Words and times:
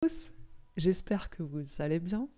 tous, 0.00 0.30
j'espère 0.76 1.28
que 1.28 1.42
vous 1.42 1.82
allez 1.82 1.98
bien, 1.98 2.28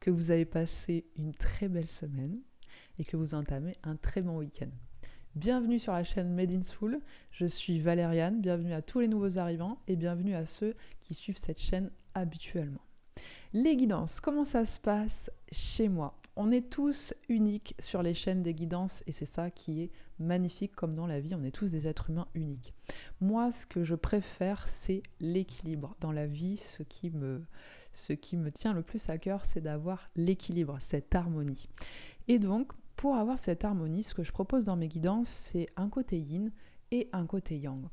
que 0.00 0.10
vous 0.10 0.32
avez 0.32 0.44
passé 0.44 1.06
une 1.16 1.32
très 1.32 1.68
belle 1.68 1.88
semaine 1.88 2.40
et 2.98 3.04
que 3.04 3.16
vous 3.16 3.34
entamez 3.34 3.76
un 3.84 3.94
très 3.94 4.20
bon 4.20 4.38
week-end. 4.38 4.70
Bienvenue 5.36 5.78
sur 5.78 5.92
la 5.92 6.02
chaîne 6.02 6.34
Made 6.34 6.52
in 6.52 6.62
Soul, 6.62 7.00
je 7.30 7.46
suis 7.46 7.78
Valériane, 7.78 8.40
bienvenue 8.40 8.72
à 8.72 8.82
tous 8.82 8.98
les 8.98 9.06
nouveaux 9.06 9.38
arrivants 9.38 9.78
et 9.86 9.94
bienvenue 9.94 10.34
à 10.34 10.44
ceux 10.44 10.74
qui 11.00 11.14
suivent 11.14 11.38
cette 11.38 11.60
chaîne 11.60 11.92
habituellement. 12.14 12.84
Les 13.52 13.76
guidances, 13.76 14.18
comment 14.18 14.44
ça 14.44 14.64
se 14.64 14.80
passe 14.80 15.30
chez 15.52 15.88
moi? 15.88 16.18
On 16.40 16.52
est 16.52 16.70
tous 16.70 17.14
uniques 17.28 17.74
sur 17.80 18.00
les 18.00 18.14
chaînes 18.14 18.44
des 18.44 18.54
guidances 18.54 19.02
et 19.08 19.12
c'est 19.12 19.24
ça 19.24 19.50
qui 19.50 19.82
est 19.82 19.90
magnifique 20.20 20.72
comme 20.72 20.94
dans 20.94 21.08
la 21.08 21.18
vie, 21.18 21.34
on 21.34 21.42
est 21.42 21.50
tous 21.50 21.72
des 21.72 21.88
êtres 21.88 22.10
humains 22.10 22.28
uniques. 22.32 22.74
Moi, 23.20 23.50
ce 23.50 23.66
que 23.66 23.82
je 23.82 23.96
préfère, 23.96 24.68
c'est 24.68 25.02
l'équilibre. 25.18 25.96
Dans 25.98 26.12
la 26.12 26.28
vie, 26.28 26.56
ce 26.56 26.84
qui 26.84 27.10
me, 27.10 27.42
tient 28.52 28.72
le 28.72 28.82
plus 28.82 29.08
à 29.08 29.18
cœur, 29.18 29.44
c'est 29.44 29.60
d'avoir 29.60 30.10
l'équilibre, 30.14 30.76
cette 30.78 31.12
harmonie. 31.12 31.68
Et 32.28 32.38
donc, 32.38 32.72
pour 32.94 33.16
avoir 33.16 33.40
cette 33.40 33.64
harmonie, 33.64 34.04
ce 34.04 34.14
que 34.14 34.22
je 34.22 34.30
propose 34.30 34.64
dans 34.64 34.76
mes 34.76 34.86
guidances, 34.86 35.26
c'est 35.26 35.66
un 35.76 35.88
côté 35.88 36.20
yin 36.20 36.52
et 36.90 37.08
un 37.12 37.26
côté 37.26 37.58
yang. 37.58 37.88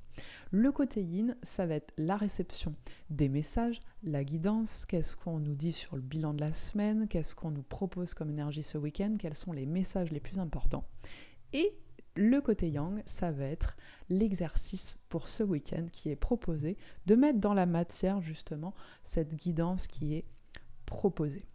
Le 0.51 0.71
côté 0.71 1.03
yin, 1.03 1.35
ça 1.43 1.65
va 1.65 1.75
être 1.75 1.93
la 1.97 2.17
réception 2.17 2.75
des 3.09 3.29
messages, 3.29 3.79
la 4.03 4.23
guidance, 4.23 4.85
qu'est-ce 4.85 5.15
qu'on 5.15 5.39
nous 5.39 5.55
dit 5.55 5.73
sur 5.73 5.95
le 5.95 6.01
bilan 6.01 6.33
de 6.33 6.41
la 6.41 6.53
semaine, 6.53 7.07
qu'est-ce 7.07 7.35
qu'on 7.35 7.51
nous 7.51 7.63
propose 7.63 8.13
comme 8.13 8.29
énergie 8.29 8.63
ce 8.63 8.77
week-end, 8.77 9.15
quels 9.19 9.35
sont 9.35 9.51
les 9.51 9.65
messages 9.65 10.11
les 10.11 10.19
plus 10.19 10.39
importants. 10.39 10.85
Et 11.53 11.75
le 12.15 12.39
côté 12.39 12.69
yang, 12.69 13.01
ça 13.05 13.31
va 13.31 13.45
être 13.45 13.75
l'exercice 14.09 14.97
pour 15.09 15.27
ce 15.27 15.43
week-end 15.43 15.87
qui 15.91 16.09
est 16.09 16.15
proposé, 16.15 16.77
de 17.05 17.15
mettre 17.15 17.39
dans 17.39 17.53
la 17.53 17.65
matière 17.65 18.21
justement 18.21 18.73
cette 19.03 19.35
guidance 19.35 19.87
qui 19.87 20.15
est 20.15 20.25
proposée. 20.85 21.45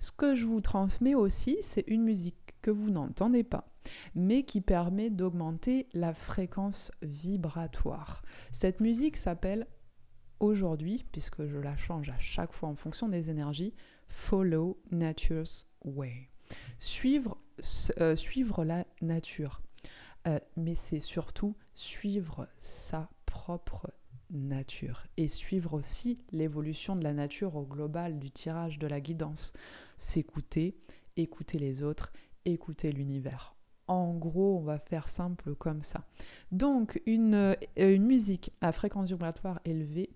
Ce 0.00 0.10
que 0.10 0.34
je 0.34 0.46
vous 0.46 0.60
transmets 0.60 1.14
aussi, 1.14 1.58
c'est 1.60 1.84
une 1.86 2.02
musique 2.02 2.39
que 2.60 2.70
vous 2.70 2.90
n'entendez 2.90 3.42
pas, 3.42 3.68
mais 4.14 4.44
qui 4.44 4.60
permet 4.60 5.10
d'augmenter 5.10 5.88
la 5.92 6.14
fréquence 6.14 6.92
vibratoire. 7.02 8.22
Cette 8.52 8.80
musique 8.80 9.16
s'appelle 9.16 9.66
aujourd'hui, 10.40 11.04
puisque 11.12 11.46
je 11.46 11.58
la 11.58 11.76
change 11.76 12.10
à 12.10 12.18
chaque 12.18 12.52
fois 12.52 12.68
en 12.68 12.74
fonction 12.74 13.08
des 13.08 13.30
énergies, 13.30 13.74
Follow 14.08 14.80
Nature's 14.90 15.66
Way. 15.84 16.30
Suivre, 16.78 17.38
euh, 18.00 18.16
suivre 18.16 18.64
la 18.64 18.86
nature. 19.02 19.62
Euh, 20.26 20.38
mais 20.56 20.74
c'est 20.74 21.00
surtout 21.00 21.56
suivre 21.74 22.46
sa 22.58 23.08
propre 23.24 23.90
nature 24.30 25.04
et 25.16 25.28
suivre 25.28 25.74
aussi 25.74 26.18
l'évolution 26.30 26.94
de 26.94 27.04
la 27.04 27.12
nature 27.12 27.56
au 27.56 27.64
global 27.64 28.18
du 28.18 28.30
tirage 28.30 28.78
de 28.78 28.86
la 28.86 29.00
guidance. 29.00 29.52
S'écouter, 29.96 30.76
écouter 31.16 31.58
les 31.58 31.82
autres 31.82 32.12
écouter 32.44 32.92
l'univers. 32.92 33.54
En 33.86 34.14
gros, 34.14 34.58
on 34.58 34.62
va 34.62 34.78
faire 34.78 35.08
simple 35.08 35.54
comme 35.56 35.82
ça. 35.82 36.04
Donc, 36.52 37.02
une, 37.06 37.34
euh, 37.78 37.98
musique 37.98 38.52
à 38.60 38.70
fréquence 38.72 39.08
vibratoire 39.08 39.60
élevée, 39.64 40.10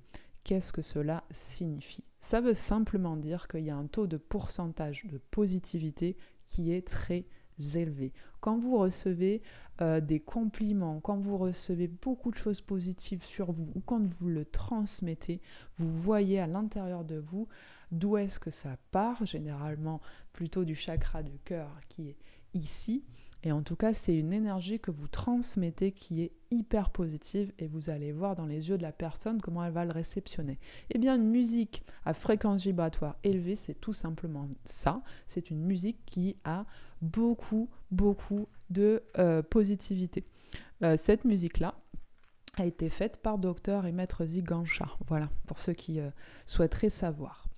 qu'est-ce 0.45 0.73
que 0.73 0.83
cela 0.83 1.25
signifie? 1.31 2.05
Ça 2.21 2.41
veut 2.41 2.55
simplement 2.55 3.17
dire 3.17 3.49
qu'il 3.49 3.65
y 3.65 3.71
a 3.71 3.77
un 3.77 3.87
taux 3.87 4.07
de 4.07 4.17
pourcentage 4.17 5.07
de 5.07 5.19
positivité 5.19 6.17
qui 6.45 6.73
est 6.73 6.87
très 6.87 7.27
élevé. 7.75 8.13
Quand 8.41 8.59
vous 8.59 8.79
recevez 8.79 9.43
euh, 9.81 10.01
des 10.01 10.21
compliments, 10.21 11.01
quand 11.01 11.19
vous 11.19 11.37
recevez 11.37 11.89
beaucoup 11.89 12.31
de 12.31 12.37
choses 12.37 12.61
positives 12.61 13.25
sur 13.25 13.53
vous 13.53 13.71
ou 13.75 13.81
quand 13.81 14.07
vous 14.07 14.29
le 14.29 14.45
transmettez, 14.45 15.41
vous 15.77 15.91
voyez 15.91 16.39
à 16.41 16.47
l'intérieur 16.47 17.05
de 17.05 17.17
vous 17.17 17.49
d'où 17.95 18.17
est-ce 18.17 18.39
que 18.39 18.51
ça 18.51 18.77
part, 18.91 19.25
généralement 19.25 20.01
plutôt 20.33 20.65
du 20.65 20.75
chakra 20.75 21.23
du 21.23 21.39
cœur 21.39 21.71
qui 21.89 22.09
est 22.11 22.17
ici? 22.55 23.05
Et 23.43 23.53
en 23.53 23.63
tout 23.63 23.77
cas, 23.77 23.93
c'est 23.93 24.17
une 24.17 24.33
énergie 24.33 24.81
que 24.81 24.91
vous 24.91 25.07
transmettez 25.07 25.93
qui 25.93 26.23
est 26.23 26.33
hyper 26.51 26.89
positive 26.89 27.53
et 27.59 27.67
vous 27.67 27.91
allez 27.91 28.11
voir 28.11 28.37
dans 28.37 28.47
les 28.47 28.71
yeux 28.71 28.79
de 28.79 28.83
la 28.83 28.93
personne 28.93 29.41
comment 29.43 29.63
elle 29.63 29.73
va 29.73 29.85
le 29.85 29.93
réceptionner. 29.93 30.59
Eh 30.91 30.99
bien, 30.99 31.17
une 31.17 31.29
musique 31.29 31.85
à 32.07 32.15
fréquence 32.15 32.63
vibratoire 32.63 33.17
élevée, 33.23 33.55
c'est 33.55 33.75
tout 33.75 33.93
simplement 33.93 34.49
ça. 34.65 35.03
C'est 35.27 35.51
une 35.51 35.63
musique 35.63 35.99
qui 36.07 36.37
a 36.45 36.65
beaucoup, 37.03 37.69
beaucoup 37.91 38.49
de 38.71 39.03
euh, 39.19 39.43
positivité. 39.43 40.25
Euh, 40.83 40.97
cette 40.97 41.27
musique-là, 41.27 41.75
a 42.57 42.65
été 42.65 42.89
faite 42.89 43.21
par 43.23 43.39
docteur 43.39 43.87
et 43.87 43.93
maître 43.93 44.25
Zigancha. 44.25 44.87
Voilà, 45.09 45.29
pour 45.47 45.61
ceux 45.61 45.73
qui 45.73 46.01
euh, 46.01 46.11
souhaiteraient 46.47 46.91
savoir. 46.91 47.49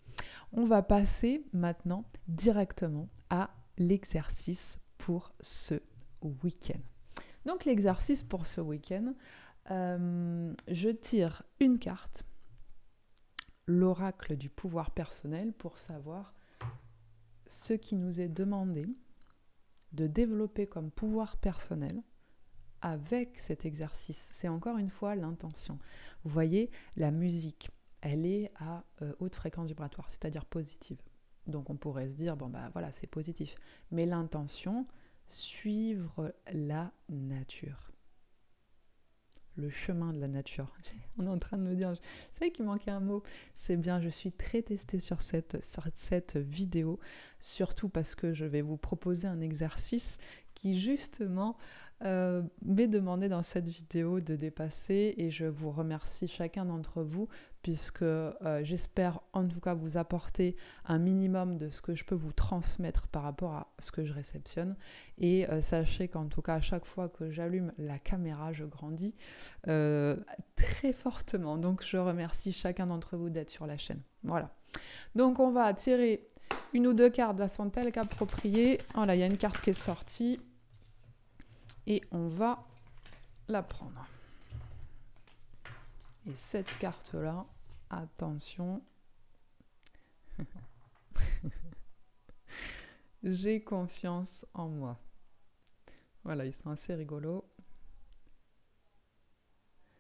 On 0.59 0.65
va 0.65 0.83
passer 0.83 1.45
maintenant 1.53 2.07
directement 2.29 3.11
à 3.29 3.51
l'exercice 3.77 4.81
pour 4.97 5.35
ce 5.43 5.75
week-end. 6.23 6.81
Donc 7.45 7.67
l'exercice 7.67 8.23
pour 8.23 8.47
ce 8.47 8.63
week-end, 8.63 9.13
euh, 9.71 10.55
je 10.69 10.89
tire 10.89 11.43
une 11.61 11.79
carte, 11.79 12.25
l'oracle 13.67 14.35
du 14.37 14.49
pouvoir 14.49 14.93
personnel, 14.93 15.53
pour 15.53 15.79
savoir 15.79 16.33
ce 17.49 17.75
qui 17.75 17.97
nous 17.97 18.19
est 18.23 18.31
demandé 18.31 18.87
de 19.93 20.07
développer 20.07 20.67
comme 20.67 20.91
pouvoir 20.91 21.37
personnel 21.37 22.03
avec 22.81 23.39
cet 23.39 23.67
exercice. 23.67 24.31
C'est 24.33 24.49
encore 24.49 24.79
une 24.79 24.91
fois 24.91 25.17
l'intention. 25.17 25.79
Vous 26.25 26.31
voyez, 26.31 26.71
la 26.97 27.11
musique, 27.11 27.71
elle 28.01 28.27
est 28.27 28.51
à 28.57 28.85
euh, 29.03 29.13
haute 29.19 29.35
fréquence 29.35 29.69
vibratoire, 29.69 30.11
c'est-à-dire 30.11 30.45
positive. 30.45 31.01
Donc 31.47 31.71
on 31.71 31.77
pourrait 31.77 32.09
se 32.09 32.15
dire, 32.15 32.37
bon 32.37 32.49
bah 32.49 32.71
voilà, 32.73 32.93
c'est 32.93 33.07
positif. 33.07 33.55
Mais 33.91 34.07
l'intention, 34.07 34.85
suivre 35.27 36.35
la 36.53 36.93
nature. 37.09 37.93
Le 39.57 39.71
chemin 39.71 40.13
de 40.13 40.21
la 40.21 40.29
nature. 40.29 40.71
On 41.19 41.25
est 41.25 41.31
en 41.31 41.39
train 41.39 41.57
de 41.57 41.63
me 41.63 41.75
dire, 41.75 41.95
je 41.95 42.01
sais 42.39 42.51
qu'il 42.51 42.67
manquait 42.67 42.91
un 42.91 43.01
mot. 43.01 43.23
C'est 43.55 43.79
bien, 43.79 44.03
je 44.03 44.11
suis 44.11 44.31
très 44.31 44.61
testée 44.61 45.01
sur 45.01 45.23
cette 45.23 46.37
vidéo, 46.37 47.01
surtout 47.41 47.89
parce 47.89 48.15
que 48.15 48.35
je 48.35 48.45
vais 48.45 48.61
vous 48.61 48.77
proposer 48.77 49.27
un 49.27 49.41
exercice 49.41 50.19
qui 50.55 50.79
justement 50.79 51.57
euh, 52.05 52.43
m'est 52.63 52.89
demandé 52.89 53.31
dans 53.31 53.43
cette 53.43 53.69
vidéo 53.69 54.21
de 54.21 54.37
dépasser 54.37 55.15
et 55.17 55.31
je 55.31 55.47
vous 55.47 55.71
remercie 55.71 56.29
chacun 56.29 56.67
d'entre 56.67 57.03
vous 57.03 57.27
puisque 57.63 58.03
euh, 58.03 58.35
j'espère 58.63 59.21
en 59.33 59.49
tout 59.49 59.61
cas 59.61 59.73
vous 59.73 59.97
apporter 59.97 60.57
un 60.85 60.99
minimum 60.99 61.57
de 61.57 61.71
ce 61.71 61.81
que 61.81 61.95
je 61.95 62.05
peux 62.05 62.15
vous 62.15 62.33
transmettre 62.33 63.09
par 63.09 63.23
rapport 63.23 63.55
à 63.55 63.73
ce 63.79 63.93
que 63.93 64.05
je 64.05 64.13
réceptionne. 64.13 64.77
Et 65.17 65.49
euh, 65.49 65.63
sachez 65.63 66.09
qu'en 66.09 66.27
tout 66.27 66.43
cas 66.43 66.57
à 66.57 66.61
chaque 66.61 66.85
fois 66.85 67.09
que 67.09 67.31
j'allume 67.31 67.73
la 67.79 67.99
caméra 67.99 68.53
je 68.53 68.65
grandis 68.65 69.15
très 69.65 70.93
fortement. 70.93 71.57
Donc 71.57 71.83
je 71.83 71.97
remercie 71.97 72.53
chacun 72.53 72.87
d'entre 72.87 73.17
vous 73.17 73.31
d'être 73.31 73.51
sur 73.51 73.67
la 73.67 73.79
chaîne. 73.79 74.03
Voilà. 74.23 74.51
Donc 75.15 75.41
on 75.41 75.51
va 75.51 75.73
tirer 75.73 76.27
une 76.75 76.87
ou 76.87 76.93
deux 76.93 77.09
cartes 77.09 77.41
à 77.41 77.49
son 77.49 77.71
tel 77.71 77.91
qu'approprié 77.91 78.79
voilà 78.95 79.15
il 79.15 79.21
y 79.21 79.23
a 79.23 79.27
une 79.27 79.39
carte 79.39 79.61
qui 79.63 79.71
est 79.71 79.73
sortie 79.73 80.39
et 81.87 82.03
on 82.11 82.29
va 82.29 82.65
la 83.49 83.63
prendre. 83.63 84.07
Et 86.27 86.35
cette 86.35 86.77
carte-là, 86.79 87.47
attention, 87.91 88.83
j'ai 93.23 93.63
confiance 93.63 94.45
en 94.55 94.69
moi. 94.69 94.99
Voilà, 96.25 96.45
ils 96.45 96.55
sont 96.55 96.71
assez 96.71 96.95
rigolos 96.95 97.49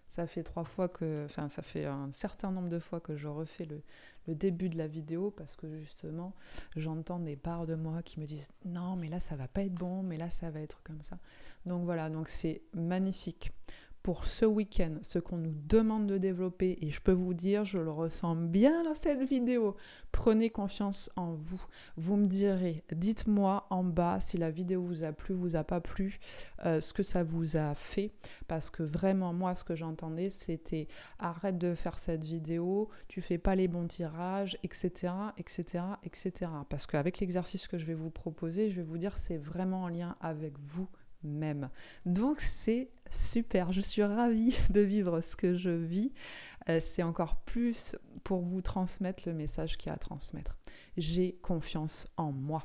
ça 0.06 0.26
fait 0.26 0.42
trois 0.42 0.64
fois 0.64 0.88
que, 0.88 1.24
enfin, 1.24 1.48
ça 1.48 1.62
fait 1.62 1.84
un 1.84 2.10
certain 2.12 2.50
nombre 2.50 2.68
de 2.68 2.78
fois 2.78 3.00
que 3.00 3.16
je 3.16 3.28
refais 3.28 3.66
le, 3.66 3.82
début 4.28 4.68
de 4.68 4.76
la 4.76 4.88
vidéo 4.88 5.30
parce 5.30 5.54
que 5.54 5.78
justement, 5.78 6.34
j'entends 6.74 7.20
des 7.20 7.36
parts 7.36 7.66
de 7.66 7.76
moi 7.76 8.02
qui 8.02 8.18
me 8.18 8.26
disent 8.26 8.48
non, 8.64 8.96
mais 8.96 9.08
là 9.08 9.20
ça 9.20 9.36
va 9.36 9.46
pas 9.46 9.62
être 9.62 9.74
bon, 9.74 10.02
mais 10.02 10.16
là 10.16 10.30
ça 10.30 10.50
va 10.50 10.60
être 10.60 10.82
comme 10.82 11.00
ça. 11.02 11.18
Donc 11.64 11.84
voilà, 11.84 12.10
donc 12.10 12.28
c'est 12.28 12.62
magnifique 12.74 13.52
pour 14.06 14.24
ce 14.24 14.44
week-end, 14.44 14.98
ce 15.02 15.18
qu'on 15.18 15.36
nous 15.36 15.56
demande 15.66 16.06
de 16.06 16.16
développer, 16.16 16.78
et 16.80 16.92
je 16.92 17.00
peux 17.00 17.10
vous 17.10 17.34
dire, 17.34 17.64
je 17.64 17.78
le 17.78 17.90
ressens 17.90 18.36
bien 18.36 18.84
dans 18.84 18.94
cette 18.94 19.24
vidéo, 19.24 19.74
prenez 20.12 20.48
confiance 20.48 21.10
en 21.16 21.32
vous. 21.32 21.60
Vous 21.96 22.14
me 22.14 22.28
direz, 22.28 22.84
dites-moi 22.92 23.66
en 23.68 23.82
bas 23.82 24.20
si 24.20 24.38
la 24.38 24.52
vidéo 24.52 24.80
vous 24.80 25.02
a 25.02 25.10
plu, 25.10 25.34
vous 25.34 25.56
a 25.56 25.64
pas 25.64 25.80
plu, 25.80 26.20
euh, 26.64 26.80
ce 26.80 26.92
que 26.92 27.02
ça 27.02 27.24
vous 27.24 27.56
a 27.56 27.74
fait, 27.74 28.12
parce 28.46 28.70
que 28.70 28.84
vraiment, 28.84 29.32
moi, 29.32 29.56
ce 29.56 29.64
que 29.64 29.74
j'entendais, 29.74 30.28
c'était 30.28 30.86
arrête 31.18 31.58
de 31.58 31.74
faire 31.74 31.98
cette 31.98 32.22
vidéo, 32.22 32.88
tu 33.08 33.20
fais 33.20 33.38
pas 33.38 33.56
les 33.56 33.66
bons 33.66 33.88
tirages, 33.88 34.56
etc., 34.62 35.12
etc., 35.36 35.82
etc. 36.04 36.32
Parce 36.68 36.86
qu'avec 36.86 37.18
l'exercice 37.18 37.66
que 37.66 37.76
je 37.76 37.86
vais 37.86 37.94
vous 37.94 38.10
proposer, 38.10 38.70
je 38.70 38.76
vais 38.76 38.86
vous 38.86 38.98
dire, 38.98 39.18
c'est 39.18 39.36
vraiment 39.36 39.82
en 39.82 39.88
lien 39.88 40.14
avec 40.20 40.56
vous 40.60 40.86
même. 41.24 41.70
Donc 42.04 42.40
c'est 42.40 42.90
super, 43.10 43.72
je 43.72 43.80
suis 43.80 44.02
ravie 44.02 44.56
de 44.70 44.80
vivre 44.80 45.20
ce 45.20 45.36
que 45.36 45.54
je 45.54 45.70
vis. 45.70 46.12
Euh, 46.68 46.80
c'est 46.80 47.02
encore 47.02 47.36
plus 47.36 47.96
pour 48.24 48.42
vous 48.42 48.60
transmettre 48.60 49.22
le 49.26 49.34
message 49.34 49.76
qu'il 49.76 49.88
y 49.88 49.90
a 49.90 49.94
à 49.94 49.98
transmettre. 49.98 50.56
J'ai 50.96 51.34
confiance 51.42 52.08
en 52.16 52.32
moi. 52.32 52.64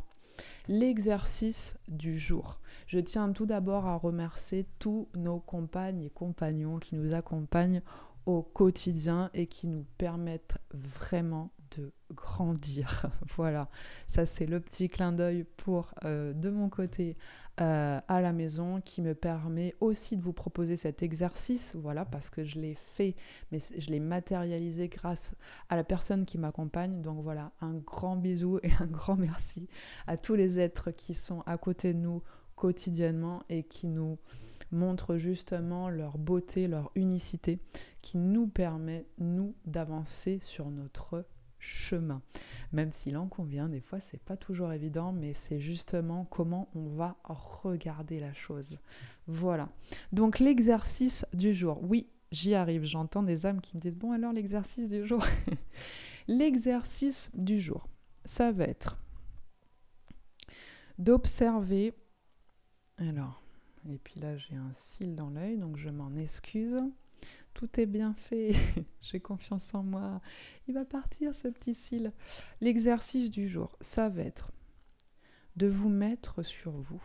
L'exercice 0.67 1.77
du 1.87 2.17
jour. 2.17 2.61
Je 2.87 2.99
tiens 2.99 3.31
tout 3.31 3.45
d'abord 3.45 3.85
à 3.85 3.95
remercier 3.95 4.65
tous 4.79 5.07
nos 5.15 5.39
compagnes 5.39 6.01
et 6.01 6.09
compagnons 6.09 6.79
qui 6.79 6.95
nous 6.95 7.13
accompagnent 7.13 7.81
au 8.25 8.41
quotidien 8.41 9.29
et 9.33 9.47
qui 9.47 9.67
nous 9.67 9.85
permettent 9.97 10.57
vraiment 10.71 11.51
de 11.77 11.91
grandir. 12.13 13.07
voilà, 13.35 13.69
ça 14.07 14.25
c'est 14.25 14.45
le 14.45 14.59
petit 14.59 14.89
clin 14.89 15.11
d'œil 15.11 15.43
pour 15.43 15.93
euh, 16.05 16.33
de 16.33 16.49
mon 16.49 16.69
côté 16.69 17.17
euh, 17.61 17.99
à 18.07 18.21
la 18.21 18.33
maison 18.33 18.81
qui 18.81 19.03
me 19.03 19.13
permet 19.13 19.75
aussi 19.81 20.17
de 20.17 20.23
vous 20.23 20.33
proposer 20.33 20.77
cet 20.77 21.03
exercice, 21.03 21.75
voilà, 21.75 22.05
parce 22.05 22.31
que 22.31 22.43
je 22.43 22.59
l'ai 22.59 22.75
fait, 22.95 23.15
mais 23.51 23.59
je 23.77 23.91
l'ai 23.91 23.99
matérialisé 23.99 24.87
grâce 24.87 25.35
à 25.69 25.75
la 25.75 25.83
personne 25.83 26.25
qui 26.25 26.39
m'accompagne. 26.39 27.01
Donc 27.01 27.21
voilà, 27.21 27.51
un 27.61 27.75
grand 27.75 28.15
bisou 28.15 28.59
et 28.63 28.71
un 28.79 28.87
grand 28.87 29.15
merci 29.15 29.67
à 30.07 30.17
tous 30.17 30.33
les 30.33 30.59
êtres 30.59 30.89
qui 30.89 31.13
sont 31.13 31.43
à 31.45 31.57
côté 31.57 31.93
de 31.93 31.99
nous 31.99 32.23
quotidiennement 32.55 33.43
et 33.49 33.63
qui 33.63 33.87
nous 33.87 34.17
montrent 34.71 35.17
justement 35.17 35.89
leur 35.89 36.17
beauté, 36.17 36.67
leur 36.67 36.91
unicité, 36.95 37.59
qui 38.01 38.17
nous 38.17 38.47
permet, 38.47 39.05
nous, 39.19 39.53
d'avancer 39.65 40.39
sur 40.41 40.71
notre 40.71 41.25
chemin. 41.61 42.21
Même 42.73 42.91
s'il 42.91 43.15
en 43.15 43.27
convient, 43.27 43.69
des 43.69 43.79
fois 43.79 43.99
c'est 43.99 44.21
pas 44.21 44.35
toujours 44.35 44.73
évident, 44.73 45.13
mais 45.13 45.33
c'est 45.33 45.59
justement 45.59 46.25
comment 46.25 46.69
on 46.75 46.87
va 46.89 47.15
regarder 47.23 48.19
la 48.19 48.33
chose. 48.33 48.79
Voilà. 49.27 49.69
Donc 50.11 50.39
l'exercice 50.39 51.25
du 51.33 51.53
jour. 51.53 51.79
Oui, 51.83 52.07
j'y 52.31 52.55
arrive. 52.55 52.83
J'entends 52.83 53.23
des 53.23 53.45
âmes 53.45 53.61
qui 53.61 53.77
me 53.77 53.81
disent 53.81 53.97
Bon, 53.97 54.11
alors 54.11 54.33
l'exercice 54.33 54.89
du 54.89 55.05
jour. 55.07 55.23
l'exercice 56.27 57.29
du 57.33 57.59
jour, 57.59 57.87
ça 58.25 58.51
va 58.51 58.65
être 58.65 58.97
d'observer. 60.97 61.93
Alors, 62.97 63.43
et 63.89 63.97
puis 63.97 64.19
là 64.19 64.37
j'ai 64.37 64.55
un 64.55 64.73
cil 64.73 65.15
dans 65.15 65.29
l'œil, 65.29 65.57
donc 65.57 65.77
je 65.77 65.89
m'en 65.89 66.15
excuse 66.15 66.77
tout 67.53 67.79
est 67.79 67.85
bien 67.85 68.13
fait, 68.13 68.53
j'ai 69.01 69.19
confiance 69.19 69.73
en 69.73 69.83
moi, 69.83 70.21
il 70.67 70.73
va 70.73 70.85
partir 70.85 71.35
ce 71.35 71.47
petit 71.47 71.73
cil. 71.73 72.11
L'exercice 72.59 73.29
du 73.29 73.47
jour, 73.47 73.77
ça 73.81 74.09
va 74.09 74.23
être 74.23 74.51
de 75.55 75.67
vous 75.67 75.89
mettre 75.89 76.43
sur 76.43 76.71
vous 76.71 77.01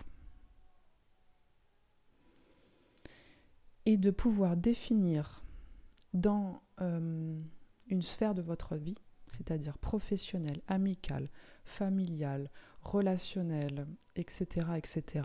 et 3.87 3.97
de 3.97 4.11
pouvoir 4.11 4.57
définir 4.57 5.45
dans 6.13 6.63
euh, 6.81 7.41
une 7.89 8.03
sphère 8.03 8.35
de 8.35 8.43
votre 8.43 8.77
vie, 8.77 8.99
c'est-à-dire 9.29 9.79
professionnelle, 9.79 10.63
amicale, 10.67 11.31
familiale, 11.65 12.51
relationnelle, 12.83 13.87
etc., 14.17 14.67
etc., 14.77 15.25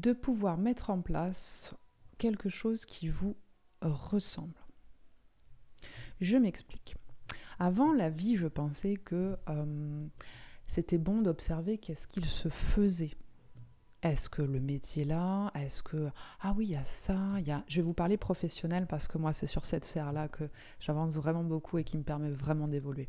de 0.00 0.12
pouvoir 0.12 0.58
mettre 0.58 0.90
en 0.90 1.00
place 1.00 1.74
quelque 2.18 2.48
chose 2.48 2.84
qui 2.84 3.08
vous 3.08 3.36
ressemble. 3.80 4.54
Je 6.20 6.36
m'explique. 6.36 6.96
Avant 7.58 7.92
la 7.92 8.10
vie, 8.10 8.36
je 8.36 8.46
pensais 8.46 8.96
que 8.96 9.36
euh, 9.48 10.06
c'était 10.66 10.98
bon 10.98 11.22
d'observer 11.22 11.78
qu'est-ce 11.78 12.06
qu'il 12.06 12.26
se 12.26 12.48
faisait. 12.48 13.14
Est-ce 14.02 14.28
que 14.28 14.42
le 14.42 14.60
métier 14.60 15.04
là? 15.04 15.50
Est-ce 15.54 15.82
que 15.82 16.10
ah 16.40 16.54
oui, 16.56 16.66
il 16.66 16.72
y 16.72 16.76
a 16.76 16.84
ça, 16.84 17.16
je 17.66 17.76
vais 17.76 17.82
vous 17.82 17.94
parler 17.94 18.18
professionnel 18.18 18.86
parce 18.86 19.08
que 19.08 19.16
moi 19.16 19.32
c'est 19.32 19.46
sur 19.46 19.64
cette 19.64 19.86
sphère 19.86 20.12
là 20.12 20.28
que 20.28 20.44
j'avance 20.78 21.12
vraiment 21.14 21.42
beaucoup 21.42 21.78
et 21.78 21.84
qui 21.84 21.96
me 21.96 22.02
permet 22.02 22.30
vraiment 22.30 22.68
d'évoluer. 22.68 23.08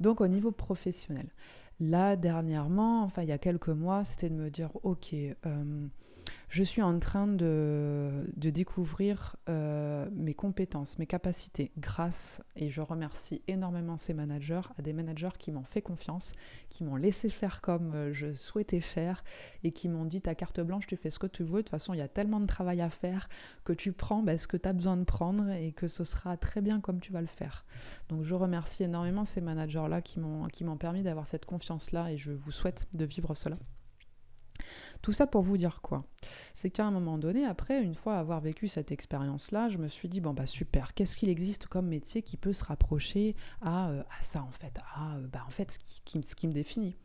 Donc 0.00 0.20
au 0.20 0.28
niveau 0.28 0.52
professionnel, 0.52 1.28
là 1.82 2.16
dernièrement, 2.16 3.02
enfin 3.02 3.22
il 3.22 3.28
y 3.28 3.32
a 3.32 3.38
quelques 3.38 3.68
mois, 3.68 4.04
c'était 4.04 4.28
de 4.28 4.34
me 4.34 4.50
dire 4.50 4.70
OK, 4.82 5.14
euh, 5.14 5.86
je 6.52 6.62
suis 6.64 6.82
en 6.82 6.98
train 6.98 7.26
de, 7.26 8.26
découvrir 8.36 9.36
euh, 9.48 10.06
mes 10.12 10.34
compétences, 10.34 10.98
mes 10.98 11.06
capacités 11.06 11.72
grâce, 11.78 12.42
et 12.56 12.68
je 12.68 12.82
remercie 12.82 13.40
énormément 13.48 13.96
ces 13.96 14.12
managers, 14.12 14.60
à 14.78 14.82
des 14.82 14.92
managers 14.92 15.30
qui 15.38 15.50
m'ont 15.50 15.64
fait 15.64 15.80
confiance, 15.80 16.34
qui 16.68 16.84
m'ont 16.84 16.96
laissé 16.96 17.30
faire 17.30 17.62
comme 17.62 17.94
euh, 17.94 18.12
je 18.12 18.34
souhaitais 18.34 18.82
faire 18.82 19.24
et 19.64 19.72
qui 19.72 19.88
m'ont 19.88 20.04
dit 20.04 20.20
ta 20.20 20.34
carte 20.34 20.60
blanche, 20.60 20.86
tu 20.86 20.98
fais 20.98 21.08
ce 21.08 21.18
que 21.18 21.26
tu 21.26 21.42
veux, 21.42 21.52
de 21.52 21.56
toute 21.62 21.70
façon 21.70 21.94
il 21.94 22.00
y 22.00 22.02
a 22.02 22.08
tellement 22.08 22.38
de 22.38 22.46
travail 22.46 22.82
à 22.82 22.90
faire 22.90 23.30
que 23.64 23.72
tu 23.72 23.92
prends 23.92 24.22
ben, 24.22 24.36
ce 24.36 24.46
que 24.46 24.58
tu 24.58 24.68
as 24.68 24.74
besoin 24.74 24.98
de 24.98 25.04
prendre 25.04 25.48
et 25.48 25.72
que 25.72 25.88
ce 25.88 26.04
sera 26.04 26.36
très 26.36 26.60
bien 26.60 26.80
comme 26.80 27.00
tu 27.00 27.12
vas 27.12 27.22
le 27.22 27.28
faire. 27.28 27.64
Donc 28.10 28.24
je 28.24 28.34
remercie 28.34 28.82
énormément 28.82 29.24
ces 29.24 29.40
managers-là 29.40 30.02
qui 30.02 30.20
m'ont 30.20 30.76
permis 30.76 31.02
d'avoir 31.02 31.26
cette 31.26 31.46
confiance-là 31.46 32.12
et 32.12 32.18
je 32.18 32.32
vous 32.32 32.52
souhaite 32.52 32.88
de 32.92 33.06
vivre 33.06 33.34
cela. 33.34 33.56
Tout 35.02 35.12
ça 35.12 35.26
pour 35.26 35.42
vous 35.42 35.56
dire 35.56 35.80
quoi? 35.82 36.04
C'est 36.54 36.70
qu'à 36.70 36.84
un 36.84 36.90
moment 36.90 37.18
donné, 37.18 37.44
après, 37.44 37.82
une 37.82 37.94
fois 37.94 38.18
avoir 38.18 38.40
vécu 38.40 38.68
cette 38.68 38.92
expérience-là, 38.92 39.68
je 39.68 39.78
me 39.78 39.88
suis 39.88 40.08
dit, 40.08 40.20
bon 40.20 40.32
bah 40.32 40.46
super, 40.46 40.94
qu'est-ce 40.94 41.16
qu'il 41.16 41.28
existe 41.28 41.66
comme 41.66 41.88
métier 41.88 42.22
qui 42.22 42.36
peut 42.36 42.52
se 42.52 42.64
rapprocher 42.64 43.34
à, 43.60 43.90
euh, 43.90 44.02
ça 44.20 44.42
en 44.42 44.50
fait, 44.50 44.78
à 44.94 45.16
euh, 45.16 45.26
bah, 45.26 45.44
en 45.46 45.50
fait 45.50 45.72
ce 45.72 45.78
qui, 46.04 46.22
ce 46.22 46.34
qui 46.34 46.46
me 46.46 46.52
définit? 46.52 46.96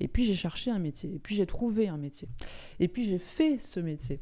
Et 0.00 0.08
puis 0.08 0.24
j'ai 0.24 0.34
cherché 0.34 0.70
un 0.70 0.78
métier, 0.78 1.14
et 1.14 1.18
puis 1.18 1.34
j'ai 1.34 1.46
trouvé 1.46 1.88
un 1.88 1.98
métier, 1.98 2.28
et 2.80 2.88
puis 2.88 3.04
j'ai 3.04 3.18
fait 3.18 3.58
ce 3.58 3.80
métier. 3.80 4.20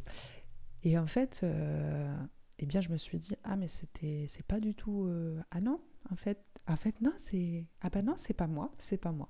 Et 0.83 0.99
en 0.99 1.07
fait, 1.07 1.41
euh, 1.43 2.17
eh 2.59 2.67
bien 2.67 2.81
je 2.81 2.91
me 2.91 2.97
suis 2.97 3.19
dit, 3.19 3.35
ah 3.45 3.57
mais 3.57 3.69
c'était, 3.69 4.25
c'est 4.29 4.47
pas 4.47 4.61
du 4.61 4.75
tout, 4.75 5.09
ah 5.51 5.61
non, 5.61 5.81
en 6.11 6.17
fait, 6.17 6.43
en 6.67 6.77
fait 6.77 7.01
non, 7.01 7.12
c'est, 7.17 7.67
ah 7.81 7.91
bah 7.91 8.03
non, 8.03 8.15
c'est 8.17 8.35
pas 8.35 8.47
moi, 8.47 8.73
c'est 8.79 8.97
pas 8.97 9.12
moi. 9.12 9.29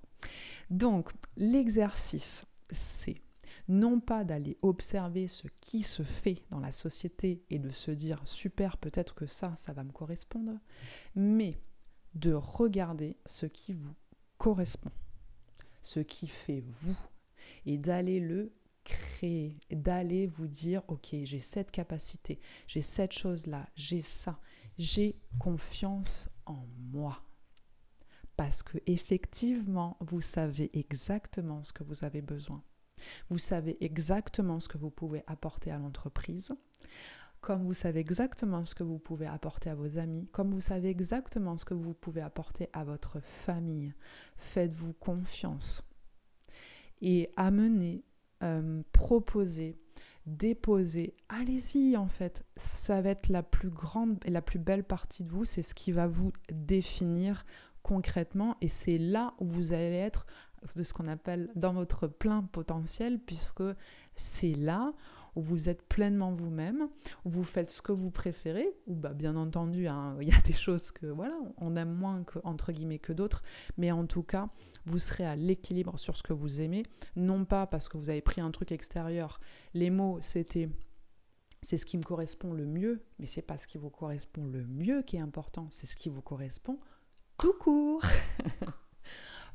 Donc 0.70 1.10
l'exercice, 1.36 2.46
c'est 2.70 3.22
non 3.68 4.00
pas 4.00 4.24
d'aller 4.24 4.56
observer 4.62 5.28
ce 5.28 5.48
qui 5.60 5.82
se 5.82 6.02
fait 6.02 6.42
dans 6.50 6.60
la 6.60 6.72
société 6.72 7.42
et 7.50 7.58
de 7.58 7.70
se 7.70 7.90
dire 7.90 8.22
super, 8.26 8.76
peut-être 8.76 9.14
que 9.14 9.26
ça, 9.26 9.54
ça 9.56 9.72
va 9.72 9.84
me 9.84 9.92
correspondre, 9.92 10.58
mais 11.14 11.58
de 12.14 12.32
regarder 12.32 13.16
ce 13.26 13.46
qui 13.46 13.72
vous 13.72 13.94
correspond, 14.38 14.92
ce 15.82 16.00
qui 16.00 16.28
fait 16.28 16.64
vous, 16.80 16.96
et 17.66 17.78
d'aller 17.78 18.20
le 18.20 18.52
créer, 18.84 19.58
d'aller 19.70 20.26
vous 20.26 20.46
dire, 20.46 20.82
ok, 20.88 21.08
j'ai 21.24 21.40
cette 21.40 21.70
capacité, 21.70 22.38
j'ai 22.68 22.82
cette 22.82 23.12
chose-là, 23.12 23.68
j'ai 23.74 24.00
ça, 24.00 24.38
j'ai 24.78 25.18
confiance 25.38 26.28
en 26.46 26.64
moi. 26.92 27.22
Parce 28.36 28.62
que 28.62 28.78
effectivement, 28.86 29.96
vous 30.00 30.20
savez 30.20 30.70
exactement 30.78 31.64
ce 31.64 31.72
que 31.72 31.84
vous 31.84 32.04
avez 32.04 32.22
besoin. 32.22 32.62
Vous 33.30 33.38
savez 33.38 33.76
exactement 33.84 34.60
ce 34.60 34.68
que 34.68 34.78
vous 34.78 34.90
pouvez 34.90 35.22
apporter 35.26 35.70
à 35.70 35.78
l'entreprise, 35.78 36.52
comme 37.40 37.64
vous 37.64 37.74
savez 37.74 38.00
exactement 38.00 38.64
ce 38.64 38.74
que 38.74 38.82
vous 38.82 38.98
pouvez 38.98 39.26
apporter 39.26 39.70
à 39.70 39.74
vos 39.74 39.98
amis, 39.98 40.26
comme 40.32 40.50
vous 40.50 40.60
savez 40.60 40.88
exactement 40.88 41.56
ce 41.56 41.64
que 41.64 41.74
vous 41.74 41.94
pouvez 41.94 42.20
apporter 42.20 42.68
à 42.72 42.84
votre 42.84 43.20
famille. 43.20 43.94
Faites-vous 44.36 44.94
confiance 44.94 45.84
et 47.00 47.30
amenez, 47.36 48.04
euh, 48.42 48.82
proposez, 48.92 49.76
déposez. 50.26 51.14
Allez-y 51.28 51.96
en 51.96 52.08
fait. 52.08 52.44
Ça 52.56 53.00
va 53.00 53.10
être 53.10 53.28
la 53.28 53.42
plus 53.42 53.70
grande 53.70 54.18
et 54.24 54.30
la 54.30 54.42
plus 54.42 54.58
belle 54.58 54.84
partie 54.84 55.24
de 55.24 55.30
vous. 55.30 55.44
C'est 55.44 55.62
ce 55.62 55.74
qui 55.74 55.92
va 55.92 56.06
vous 56.06 56.32
définir 56.50 57.44
concrètement 57.82 58.56
et 58.60 58.68
c'est 58.68 58.98
là 58.98 59.34
où 59.38 59.46
vous 59.46 59.72
allez 59.72 59.94
être 59.94 60.26
de 60.74 60.82
ce 60.82 60.92
qu'on 60.92 61.08
appelle 61.08 61.50
dans 61.54 61.72
votre 61.72 62.06
plein 62.06 62.42
potentiel, 62.42 63.18
puisque 63.18 63.62
c'est 64.14 64.54
là 64.54 64.92
où 65.36 65.42
vous 65.42 65.68
êtes 65.68 65.86
pleinement 65.86 66.32
vous-même, 66.32 66.88
où 67.24 67.30
vous 67.30 67.44
faites 67.44 67.70
ce 67.70 67.82
que 67.82 67.92
vous 67.92 68.10
préférez, 68.10 68.74
ou 68.86 68.94
bah, 68.94 69.12
bien 69.12 69.36
entendu, 69.36 69.86
hein, 69.86 70.16
il 70.20 70.28
y 70.28 70.32
a 70.32 70.40
des 70.40 70.54
choses 70.54 70.90
que 70.90 71.06
voilà, 71.06 71.38
on 71.58 71.76
aime 71.76 71.92
moins 71.92 72.24
que, 72.24 72.38
entre 72.42 72.72
guillemets 72.72 72.98
que 72.98 73.12
d'autres, 73.12 73.42
mais 73.76 73.92
en 73.92 74.06
tout 74.06 74.22
cas, 74.22 74.48
vous 74.86 74.98
serez 74.98 75.26
à 75.26 75.36
l'équilibre 75.36 75.98
sur 75.98 76.16
ce 76.16 76.22
que 76.22 76.32
vous 76.32 76.60
aimez, 76.60 76.84
non 77.14 77.44
pas 77.44 77.66
parce 77.66 77.88
que 77.88 77.98
vous 77.98 78.10
avez 78.10 78.22
pris 78.22 78.40
un 78.40 78.50
truc 78.50 78.72
extérieur. 78.72 79.40
Les 79.74 79.90
mots, 79.90 80.18
c'était 80.22 80.70
c'est 81.62 81.78
ce 81.78 81.86
qui 81.86 81.96
me 81.96 82.02
correspond 82.02 82.52
le 82.52 82.64
mieux, 82.64 83.02
mais 83.18 83.26
c'est 83.26 83.42
pas 83.42 83.58
ce 83.58 83.66
qui 83.66 83.76
vous 83.76 83.90
correspond 83.90 84.46
le 84.46 84.64
mieux 84.64 85.02
qui 85.02 85.16
est 85.16 85.20
important, 85.20 85.66
c'est 85.70 85.86
ce 85.86 85.96
qui 85.96 86.08
vous 86.08 86.22
correspond 86.22 86.78
tout 87.38 87.54
court. 87.54 88.02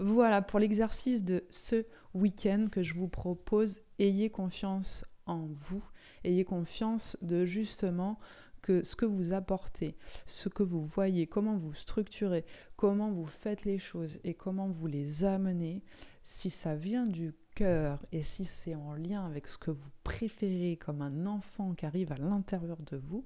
Voilà 0.03 0.41
pour 0.41 0.58
l'exercice 0.58 1.24
de 1.24 1.43
ce 1.51 1.86
week-end 2.15 2.70
que 2.72 2.81
je 2.81 2.96
vous 2.96 3.08
propose. 3.08 3.81
Ayez 4.00 4.31
confiance 4.31 5.05
en 5.27 5.46
vous. 5.46 5.84
Ayez 6.24 6.43
confiance 6.43 7.20
de 7.22 7.46
justement 7.46 8.17
que 8.63 8.84
ce 8.84 8.96
que 8.96 9.05
vous 9.05 9.31
apportez, 9.31 9.96
ce 10.25 10.50
que 10.50 10.63
vous 10.63 10.84
voyez, 10.84 11.27
comment 11.27 11.55
vous 11.55 11.75
structurez, 11.75 12.46
comment 12.77 13.12
vous 13.12 13.27
faites 13.27 13.63
les 13.63 13.77
choses 13.77 14.20
et 14.24 14.34
comment 14.34 14.70
vous 14.70 14.88
les 14.88 15.24
amenez, 15.24 15.84
si 16.24 16.50
ça 16.50 16.75
vient 16.75 17.05
du 17.05 17.36
cœur 17.53 18.03
et 18.12 18.24
si 18.24 18.43
c'est 18.43 18.74
en 18.74 18.96
lien 18.96 19.24
avec 19.24 19.46
ce 19.46 19.60
que 19.60 19.70
vous 19.70 19.91
préférez 20.03 20.77
comme 20.77 21.03
un 21.03 21.27
enfant 21.27 21.75
qui 21.75 21.86
arrive 21.86 22.12
à 22.12 22.17
l'intérieur 22.17 22.77
de 22.89 22.98
vous, 22.98 23.24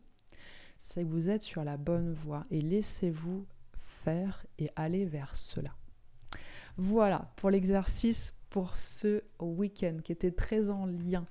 c'est 0.77 1.03
que 1.03 1.09
vous 1.09 1.29
êtes 1.29 1.41
sur 1.41 1.63
la 1.63 1.77
bonne 1.77 2.11
voie 2.11 2.45
et 2.51 2.59
laissez-vous 2.59 3.45
faire 4.03 4.45
et 4.59 4.69
aller 4.75 5.05
vers 5.05 5.37
cela. 5.37 5.71
Voilà 6.77 7.31
pour 7.37 7.49
l'exercice 7.49 8.35
pour 8.49 8.77
ce 8.77 9.23
week-end 9.39 9.97
qui 10.03 10.11
était 10.11 10.31
très 10.31 10.69
en 10.69 10.85
lien. 10.85 11.25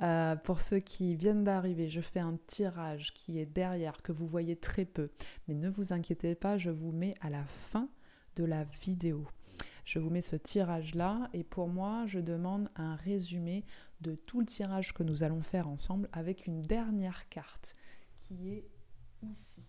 Euh, 0.00 0.36
pour 0.36 0.60
ceux 0.60 0.78
qui 0.78 1.16
viennent 1.16 1.44
d'arriver, 1.44 1.88
je 1.88 2.00
fais 2.00 2.20
un 2.20 2.38
tirage 2.46 3.12
qui 3.14 3.38
est 3.38 3.46
derrière, 3.46 4.00
que 4.02 4.12
vous 4.12 4.26
voyez 4.26 4.56
très 4.56 4.84
peu. 4.84 5.10
Mais 5.46 5.54
ne 5.54 5.68
vous 5.68 5.92
inquiétez 5.92 6.34
pas, 6.34 6.56
je 6.56 6.70
vous 6.70 6.92
mets 6.92 7.14
à 7.20 7.30
la 7.30 7.44
fin 7.44 7.88
de 8.36 8.44
la 8.44 8.64
vidéo. 8.64 9.26
Je 9.84 9.98
vous 9.98 10.10
mets 10.10 10.20
ce 10.20 10.36
tirage-là 10.36 11.28
et 11.32 11.42
pour 11.42 11.68
moi, 11.68 12.04
je 12.06 12.20
demande 12.20 12.70
un 12.76 12.94
résumé 12.96 13.64
de 14.00 14.14
tout 14.14 14.40
le 14.40 14.46
tirage 14.46 14.92
que 14.92 15.02
nous 15.02 15.22
allons 15.22 15.42
faire 15.42 15.68
ensemble 15.68 16.08
avec 16.12 16.46
une 16.46 16.62
dernière 16.62 17.28
carte 17.28 17.74
qui 18.20 18.50
est 18.50 18.68
ici 19.22 19.62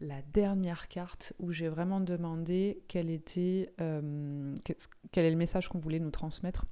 la 0.00 0.22
dernière 0.32 0.88
carte 0.88 1.32
où 1.38 1.52
j'ai 1.52 1.68
vraiment 1.68 2.00
demandé 2.00 2.82
quel 2.88 3.10
était 3.10 3.72
euh, 3.80 4.54
quel 5.12 5.24
est 5.24 5.30
le 5.30 5.36
message 5.36 5.68
qu'on 5.68 5.78
voulait 5.78 6.00
nous 6.00 6.10
transmettre 6.10 6.66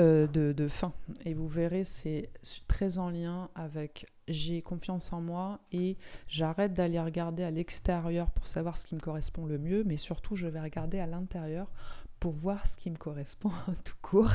euh, 0.00 0.26
de, 0.26 0.66
fin. 0.66 0.92
Et 1.24 1.34
vous 1.34 1.46
verrez, 1.46 1.84
c'est 1.84 2.30
très 2.66 2.98
en 2.98 3.10
lien 3.10 3.48
avec 3.54 4.06
j'ai 4.26 4.60
confiance 4.60 5.12
en 5.12 5.20
moi 5.20 5.60
et 5.70 5.96
j'arrête 6.26 6.72
d'aller 6.72 7.00
regarder 7.00 7.44
à 7.44 7.52
l'extérieur 7.52 8.30
pour 8.30 8.48
savoir 8.48 8.76
ce 8.76 8.86
qui 8.86 8.96
me 8.96 9.00
correspond 9.00 9.46
le 9.46 9.56
mieux, 9.58 9.84
mais 9.84 9.96
surtout 9.96 10.34
je 10.34 10.48
vais 10.48 10.60
regarder 10.60 10.98
à 10.98 11.06
l'intérieur 11.06 11.70
pour 12.18 12.32
voir 12.32 12.66
ce 12.66 12.76
qui 12.76 12.90
me 12.90 12.96
correspond 12.96 13.52
tout 13.84 13.94
court 14.02 14.32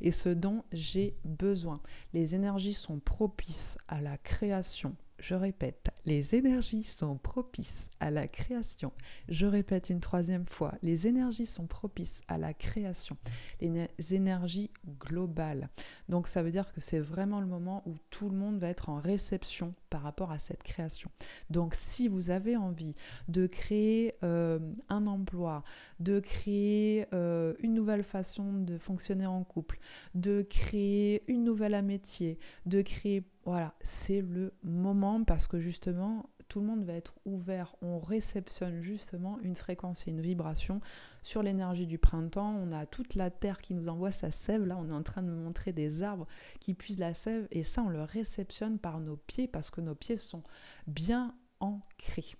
et 0.00 0.12
ce 0.12 0.28
dont 0.28 0.62
j'ai 0.72 1.16
besoin. 1.24 1.74
Les 2.12 2.36
énergies 2.36 2.74
sont 2.74 3.00
propices 3.00 3.78
à 3.88 4.00
la 4.00 4.18
création, 4.18 4.94
je 5.22 5.36
répète, 5.36 5.90
les 6.04 6.34
énergies 6.34 6.82
sont 6.82 7.16
propices 7.16 7.90
à 8.00 8.10
la 8.10 8.26
création. 8.26 8.92
Je 9.28 9.46
répète 9.46 9.88
une 9.88 10.00
troisième 10.00 10.46
fois, 10.46 10.74
les 10.82 11.06
énergies 11.06 11.46
sont 11.46 11.68
propices 11.68 12.22
à 12.26 12.38
la 12.38 12.52
création. 12.52 13.16
Les 13.60 13.88
énergies 14.10 14.72
globales. 14.98 15.68
Donc 16.08 16.26
ça 16.26 16.42
veut 16.42 16.50
dire 16.50 16.72
que 16.72 16.80
c'est 16.80 16.98
vraiment 16.98 17.40
le 17.40 17.46
moment 17.46 17.84
où 17.86 17.92
tout 18.10 18.28
le 18.28 18.36
monde 18.36 18.58
va 18.58 18.68
être 18.68 18.88
en 18.88 18.96
réception 18.96 19.74
par 19.90 20.02
rapport 20.02 20.32
à 20.32 20.40
cette 20.40 20.64
création. 20.64 21.08
Donc 21.50 21.74
si 21.74 22.08
vous 22.08 22.30
avez 22.30 22.56
envie 22.56 22.96
de 23.28 23.46
créer 23.46 24.16
euh, 24.24 24.58
un 24.88 25.06
emploi, 25.06 25.62
de 26.00 26.18
créer 26.18 27.06
euh, 27.14 27.54
une 27.60 27.74
nouvelle 27.74 28.02
façon 28.02 28.52
de 28.54 28.76
fonctionner 28.76 29.26
en 29.26 29.44
couple, 29.44 29.78
de 30.16 30.42
créer 30.42 31.22
une 31.28 31.44
nouvelle 31.44 31.74
amitié, 31.74 32.40
de 32.66 32.82
créer 32.82 33.22
voilà, 33.44 33.74
c'est 33.80 34.20
le 34.20 34.54
moment 34.62 35.24
parce 35.24 35.48
que 35.48 35.58
justement, 35.58 36.30
tout 36.48 36.60
le 36.60 36.66
monde 36.66 36.84
va 36.84 36.92
être 36.92 37.14
ouvert. 37.24 37.74
On 37.82 37.98
réceptionne 37.98 38.82
justement 38.82 39.38
une 39.40 39.56
fréquence 39.56 40.06
et 40.06 40.10
une 40.10 40.20
vibration 40.20 40.80
sur 41.22 41.42
l'énergie 41.42 41.86
du 41.86 41.98
printemps. 41.98 42.54
On 42.54 42.72
a 42.72 42.86
toute 42.86 43.14
la 43.14 43.30
terre 43.30 43.60
qui 43.60 43.74
nous 43.74 43.88
envoie 43.88 44.12
sa 44.12 44.30
sève. 44.30 44.64
Là, 44.64 44.76
on 44.78 44.88
est 44.90 44.94
en 44.94 45.02
train 45.02 45.22
de 45.22 45.30
montrer 45.30 45.72
des 45.72 46.02
arbres 46.02 46.26
qui 46.60 46.74
puisent 46.74 46.98
la 46.98 47.14
sève 47.14 47.48
et 47.50 47.62
ça, 47.62 47.82
on 47.82 47.88
le 47.88 48.02
réceptionne 48.02 48.78
par 48.78 49.00
nos 49.00 49.16
pieds 49.16 49.48
parce 49.48 49.70
que 49.70 49.80
nos 49.80 49.94
pieds 49.94 50.18
sont 50.18 50.42
bien 50.86 51.34
ancrés. 51.58 52.36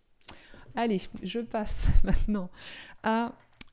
Allez, 0.77 1.01
je 1.23 1.41
passe 1.41 1.89
maintenant 2.05 2.51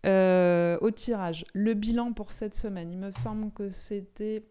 euh, 0.05 0.77
au 0.81 0.89
tirage. 0.89 1.45
Le 1.53 1.73
bilan 1.73 2.13
pour 2.13 2.31
cette 2.31 2.55
semaine, 2.55 2.91
il 2.91 2.97
me 2.97 3.11
semble 3.11 3.51
que 3.51 3.69
c'était 3.69 4.45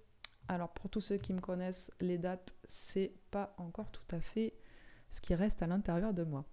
alors 0.49 0.71
pour 0.71 0.91
tous 0.91 1.01
ceux 1.01 1.19
qui 1.19 1.33
me 1.33 1.41
connaissent, 1.41 1.91
les 2.01 2.19
dates, 2.19 2.55
c'est 2.69 3.13
pas 3.31 3.55
encore 3.59 3.91
tout 3.91 4.17
à 4.17 4.21
fait 4.21 4.55
ce 5.11 5.21
qui 5.21 5.35
reste 5.35 5.63
à 5.63 5.67
l'intérieur 5.67 6.13
de 6.13 6.25
moi. 6.25 6.45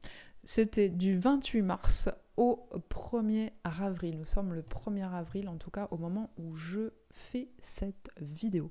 C'était 0.44 0.90
du 0.90 1.18
28 1.18 1.62
mars 1.62 2.10
au 2.38 2.70
1er 2.90 3.52
avril. 3.64 4.18
Nous 4.18 4.26
sommes 4.26 4.54
le 4.54 4.62
1er 4.62 5.12
avril, 5.12 5.50
en 5.50 5.58
tout 5.58 5.72
cas 5.72 5.88
au 5.92 5.98
moment 5.98 6.32
où 6.38 6.54
je 6.54 6.92
fais 7.12 7.50
cette 7.60 8.12
vidéo. 8.22 8.70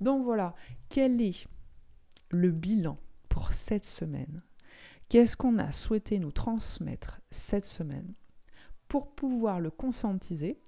Donc 0.00 0.24
voilà, 0.24 0.54
quel 0.88 1.20
est 1.20 1.46
le 2.30 2.50
bilan 2.50 2.98
pour 3.28 3.52
cette 3.52 3.84
semaine? 3.84 4.42
Qu'est-ce 5.08 5.36
qu'on 5.36 5.58
a 5.58 5.72
souhaité 5.72 6.18
nous 6.18 6.32
transmettre 6.32 7.20
cette 7.30 7.66
semaine? 7.66 8.14
Pour 8.88 9.14
pouvoir 9.14 9.60
le 9.60 9.70
conscientiser 9.70 10.58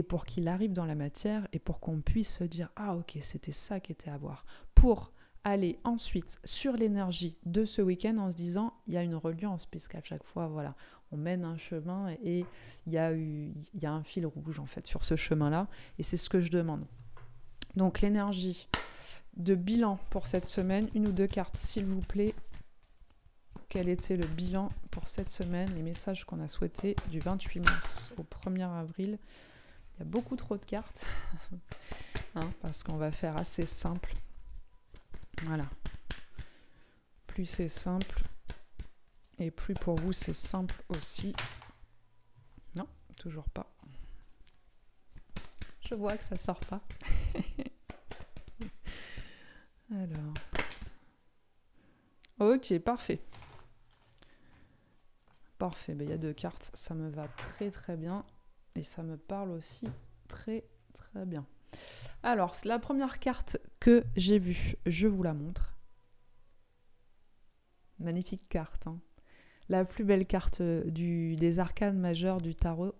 et 0.00 0.02
pour 0.02 0.24
qu'il 0.24 0.48
arrive 0.48 0.72
dans 0.72 0.86
la 0.86 0.94
matière 0.94 1.46
et 1.52 1.58
pour 1.58 1.78
qu'on 1.78 2.00
puisse 2.00 2.38
se 2.38 2.44
dire 2.44 2.70
ah 2.74 2.96
ok 2.96 3.18
c'était 3.20 3.52
ça 3.52 3.80
qui 3.80 3.92
était 3.92 4.08
à 4.08 4.16
voir. 4.16 4.46
Pour 4.74 5.12
aller 5.44 5.78
ensuite 5.84 6.40
sur 6.42 6.72
l'énergie 6.72 7.36
de 7.44 7.66
ce 7.66 7.82
week-end 7.82 8.16
en 8.16 8.30
se 8.30 8.36
disant 8.36 8.72
il 8.86 8.94
y 8.94 8.96
a 8.96 9.02
une 9.02 9.14
reliance 9.14 9.66
puisqu'à 9.66 10.00
chaque 10.02 10.24
fois 10.24 10.46
voilà 10.46 10.74
on 11.12 11.18
mène 11.18 11.44
un 11.44 11.58
chemin 11.58 12.14
et 12.24 12.46
il 12.86 12.92
y 12.94 12.96
a 12.96 13.12
eu 13.12 13.52
il 13.74 13.82
y 13.82 13.84
a 13.84 13.92
un 13.92 14.02
fil 14.02 14.24
rouge 14.24 14.58
en 14.58 14.64
fait 14.64 14.86
sur 14.86 15.04
ce 15.04 15.16
chemin 15.16 15.50
là 15.50 15.68
et 15.98 16.02
c'est 16.02 16.16
ce 16.16 16.30
que 16.30 16.40
je 16.40 16.50
demande. 16.50 16.86
Donc 17.76 18.00
l'énergie 18.00 18.68
de 19.36 19.54
bilan 19.54 19.98
pour 20.08 20.26
cette 20.26 20.46
semaine 20.46 20.88
une 20.94 21.08
ou 21.08 21.12
deux 21.12 21.26
cartes 21.26 21.58
s'il 21.58 21.84
vous 21.84 22.00
plaît. 22.00 22.34
Quel 23.68 23.90
était 23.90 24.16
le 24.16 24.26
bilan 24.26 24.70
pour 24.90 25.08
cette 25.08 25.28
semaine, 25.28 25.68
les 25.74 25.82
messages 25.82 26.24
qu'on 26.24 26.40
a 26.40 26.48
souhaités 26.48 26.96
du 27.10 27.18
28 27.18 27.60
mars 27.60 28.12
au 28.16 28.22
1er 28.22 28.66
avril 28.66 29.18
y 30.00 30.02
a 30.02 30.06
beaucoup 30.06 30.36
trop 30.36 30.56
de 30.56 30.64
cartes, 30.64 31.06
hein, 32.34 32.50
parce 32.62 32.82
qu'on 32.82 32.96
va 32.96 33.12
faire 33.12 33.36
assez 33.36 33.66
simple. 33.66 34.14
Voilà. 35.42 35.66
Plus 37.26 37.46
c'est 37.46 37.68
simple, 37.68 38.22
et 39.38 39.50
plus 39.50 39.74
pour 39.74 39.96
vous 39.96 40.12
c'est 40.12 40.34
simple 40.34 40.82
aussi. 40.88 41.34
Non, 42.74 42.86
toujours 43.16 43.48
pas. 43.50 43.70
Je 45.80 45.94
vois 45.94 46.16
que 46.16 46.24
ça 46.24 46.36
sort 46.36 46.60
pas. 46.60 46.80
Alors. 49.92 50.34
Ok, 52.38 52.78
parfait. 52.78 53.20
Parfait, 55.58 55.94
ben, 55.94 56.06
il 56.06 56.10
y 56.10 56.14
a 56.14 56.16
deux 56.16 56.32
cartes, 56.32 56.70
ça 56.72 56.94
me 56.94 57.10
va 57.10 57.28
très 57.28 57.70
très 57.70 57.96
bien. 57.96 58.24
Et 58.76 58.82
ça 58.82 59.02
me 59.02 59.16
parle 59.16 59.50
aussi 59.50 59.86
très 60.28 60.64
très 60.94 61.26
bien. 61.26 61.46
Alors, 62.22 62.54
la 62.64 62.78
première 62.78 63.18
carte 63.18 63.58
que 63.78 64.04
j'ai 64.16 64.38
vue, 64.38 64.76
je 64.86 65.08
vous 65.08 65.22
la 65.22 65.34
montre. 65.34 65.76
Magnifique 67.98 68.48
carte. 68.48 68.86
Hein. 68.86 68.98
La 69.68 69.84
plus 69.84 70.04
belle 70.04 70.26
carte 70.26 70.62
du, 70.62 71.36
des 71.36 71.58
arcanes 71.58 71.98
majeures 71.98 72.40
du 72.40 72.54
tarot. 72.54 72.94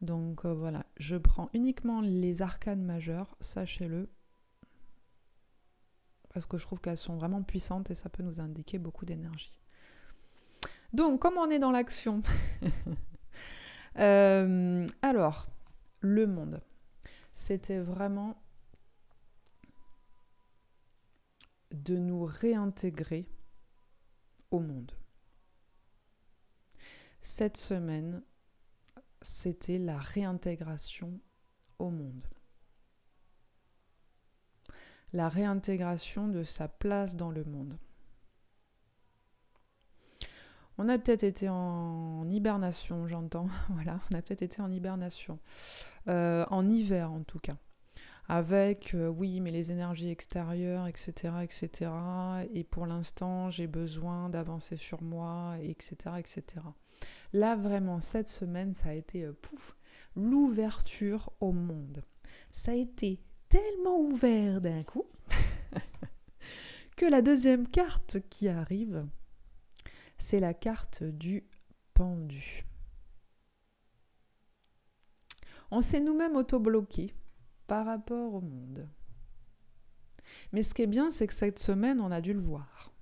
Donc 0.00 0.44
euh, 0.44 0.52
voilà, 0.52 0.84
je 0.96 1.16
prends 1.16 1.48
uniquement 1.54 2.00
les 2.00 2.42
arcanes 2.42 2.82
majeures, 2.82 3.36
sachez-le. 3.40 4.08
Parce 6.34 6.46
que 6.46 6.58
je 6.58 6.66
trouve 6.66 6.80
qu'elles 6.80 6.96
sont 6.96 7.14
vraiment 7.14 7.42
puissantes 7.42 7.90
et 7.90 7.94
ça 7.94 8.08
peut 8.08 8.22
nous 8.22 8.40
indiquer 8.40 8.78
beaucoup 8.78 9.04
d'énergie. 9.04 9.52
Donc, 10.92 11.20
comme 11.20 11.38
on 11.38 11.48
est 11.50 11.58
dans 11.58 11.70
l'action, 11.70 12.20
Euh, 13.98 14.86
alors, 15.02 15.48
le 16.00 16.26
monde. 16.26 16.60
C'était 17.30 17.80
vraiment 17.80 18.42
de 21.70 21.96
nous 21.96 22.24
réintégrer 22.24 23.26
au 24.50 24.60
monde. 24.60 24.92
Cette 27.22 27.56
semaine, 27.56 28.22
c'était 29.22 29.78
la 29.78 29.96
réintégration 29.96 31.20
au 31.78 31.90
monde. 31.90 32.26
La 35.12 35.28
réintégration 35.28 36.28
de 36.28 36.42
sa 36.42 36.68
place 36.68 37.16
dans 37.16 37.30
le 37.30 37.44
monde. 37.44 37.78
On 40.78 40.88
a 40.88 40.98
peut-être 40.98 41.24
été 41.24 41.48
en 41.48 42.28
hibernation, 42.30 43.06
j'entends. 43.06 43.46
voilà, 43.70 44.00
on 44.10 44.18
a 44.18 44.22
peut-être 44.22 44.42
été 44.42 44.62
en 44.62 44.70
hibernation. 44.70 45.38
Euh, 46.08 46.44
en 46.50 46.68
hiver 46.68 47.12
en 47.12 47.22
tout 47.22 47.38
cas. 47.38 47.56
Avec, 48.28 48.94
euh, 48.94 49.08
oui, 49.08 49.40
mais 49.40 49.50
les 49.50 49.72
énergies 49.72 50.08
extérieures, 50.08 50.86
etc., 50.86 51.34
etc. 51.42 51.90
Et 52.54 52.64
pour 52.64 52.86
l'instant, 52.86 53.50
j'ai 53.50 53.66
besoin 53.66 54.28
d'avancer 54.28 54.76
sur 54.76 55.02
moi, 55.02 55.56
etc., 55.60 55.96
etc. 56.18 56.44
Là, 57.32 57.56
vraiment, 57.56 58.00
cette 58.00 58.28
semaine, 58.28 58.74
ça 58.74 58.90
a 58.90 58.94
été, 58.94 59.24
euh, 59.24 59.32
pouf, 59.42 59.76
l'ouverture 60.16 61.32
au 61.40 61.52
monde. 61.52 62.04
Ça 62.50 62.72
a 62.72 62.74
été 62.74 63.20
tellement 63.48 63.98
ouvert 63.98 64.60
d'un 64.60 64.82
coup 64.82 65.06
que 66.96 67.06
la 67.06 67.22
deuxième 67.22 67.66
carte 67.66 68.18
qui 68.30 68.48
arrive, 68.48 69.04
c'est 70.22 70.40
la 70.40 70.54
carte 70.54 71.02
du 71.02 71.44
pendu. 71.94 72.64
On 75.70 75.80
s'est 75.80 76.00
nous-mêmes 76.00 76.36
auto-bloqués 76.36 77.12
par 77.66 77.86
rapport 77.86 78.34
au 78.34 78.40
monde. 78.40 78.88
Mais 80.52 80.62
ce 80.62 80.74
qui 80.74 80.82
est 80.82 80.86
bien, 80.86 81.10
c'est 81.10 81.26
que 81.26 81.34
cette 81.34 81.58
semaine, 81.58 82.00
on 82.00 82.12
a 82.12 82.20
dû 82.20 82.32
le 82.32 82.40
voir. 82.40 82.92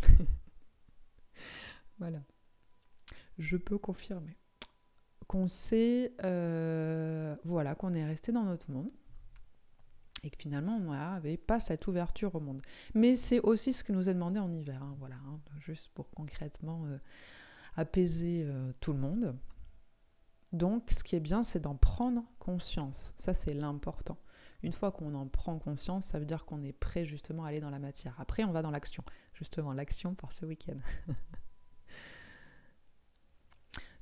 voilà. 1.98 2.22
Je 3.36 3.56
peux 3.56 3.78
confirmer 3.78 4.38
qu'on 5.26 5.46
sait, 5.46 6.14
euh, 6.24 7.36
voilà, 7.44 7.74
qu'on 7.74 7.92
est 7.94 8.06
resté 8.06 8.32
dans 8.32 8.44
notre 8.44 8.70
monde 8.70 8.90
et 10.24 10.30
que 10.30 10.36
finalement 10.38 10.76
on 10.76 10.92
n'avait 10.92 11.36
pas 11.36 11.60
cette 11.60 11.86
ouverture 11.86 12.34
au 12.34 12.40
monde. 12.40 12.62
Mais 12.94 13.14
c'est 13.14 13.40
aussi 13.40 13.72
ce 13.72 13.84
que 13.84 13.92
nous 13.92 14.08
a 14.08 14.14
demandé 14.14 14.40
en 14.40 14.52
hiver, 14.52 14.82
hein, 14.82 14.96
voilà, 14.98 15.16
hein, 15.16 15.38
juste 15.60 15.90
pour 15.94 16.10
concrètement 16.10 16.86
euh, 16.86 16.98
apaiser 17.76 18.44
euh, 18.44 18.72
tout 18.80 18.92
le 18.92 18.98
monde. 18.98 19.36
Donc 20.52 20.90
ce 20.90 21.04
qui 21.04 21.16
est 21.16 21.20
bien, 21.20 21.42
c'est 21.42 21.60
d'en 21.60 21.74
prendre 21.74 22.22
conscience. 22.38 23.12
Ça, 23.16 23.34
c'est 23.34 23.54
l'important. 23.54 24.18
Une 24.62 24.72
fois 24.72 24.92
qu'on 24.92 25.14
en 25.14 25.26
prend 25.26 25.58
conscience, 25.58 26.06
ça 26.06 26.18
veut 26.18 26.24
dire 26.24 26.44
qu'on 26.46 26.62
est 26.62 26.72
prêt 26.72 27.04
justement 27.04 27.44
à 27.44 27.48
aller 27.48 27.60
dans 27.60 27.70
la 27.70 27.78
matière. 27.78 28.14
Après, 28.18 28.44
on 28.44 28.52
va 28.52 28.62
dans 28.62 28.70
l'action. 28.70 29.04
Justement, 29.34 29.72
l'action 29.72 30.14
pour 30.14 30.32
ce 30.32 30.46
week-end. 30.46 30.78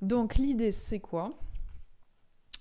Donc 0.02 0.36
l'idée, 0.36 0.72
c'est 0.72 1.00
quoi? 1.00 1.38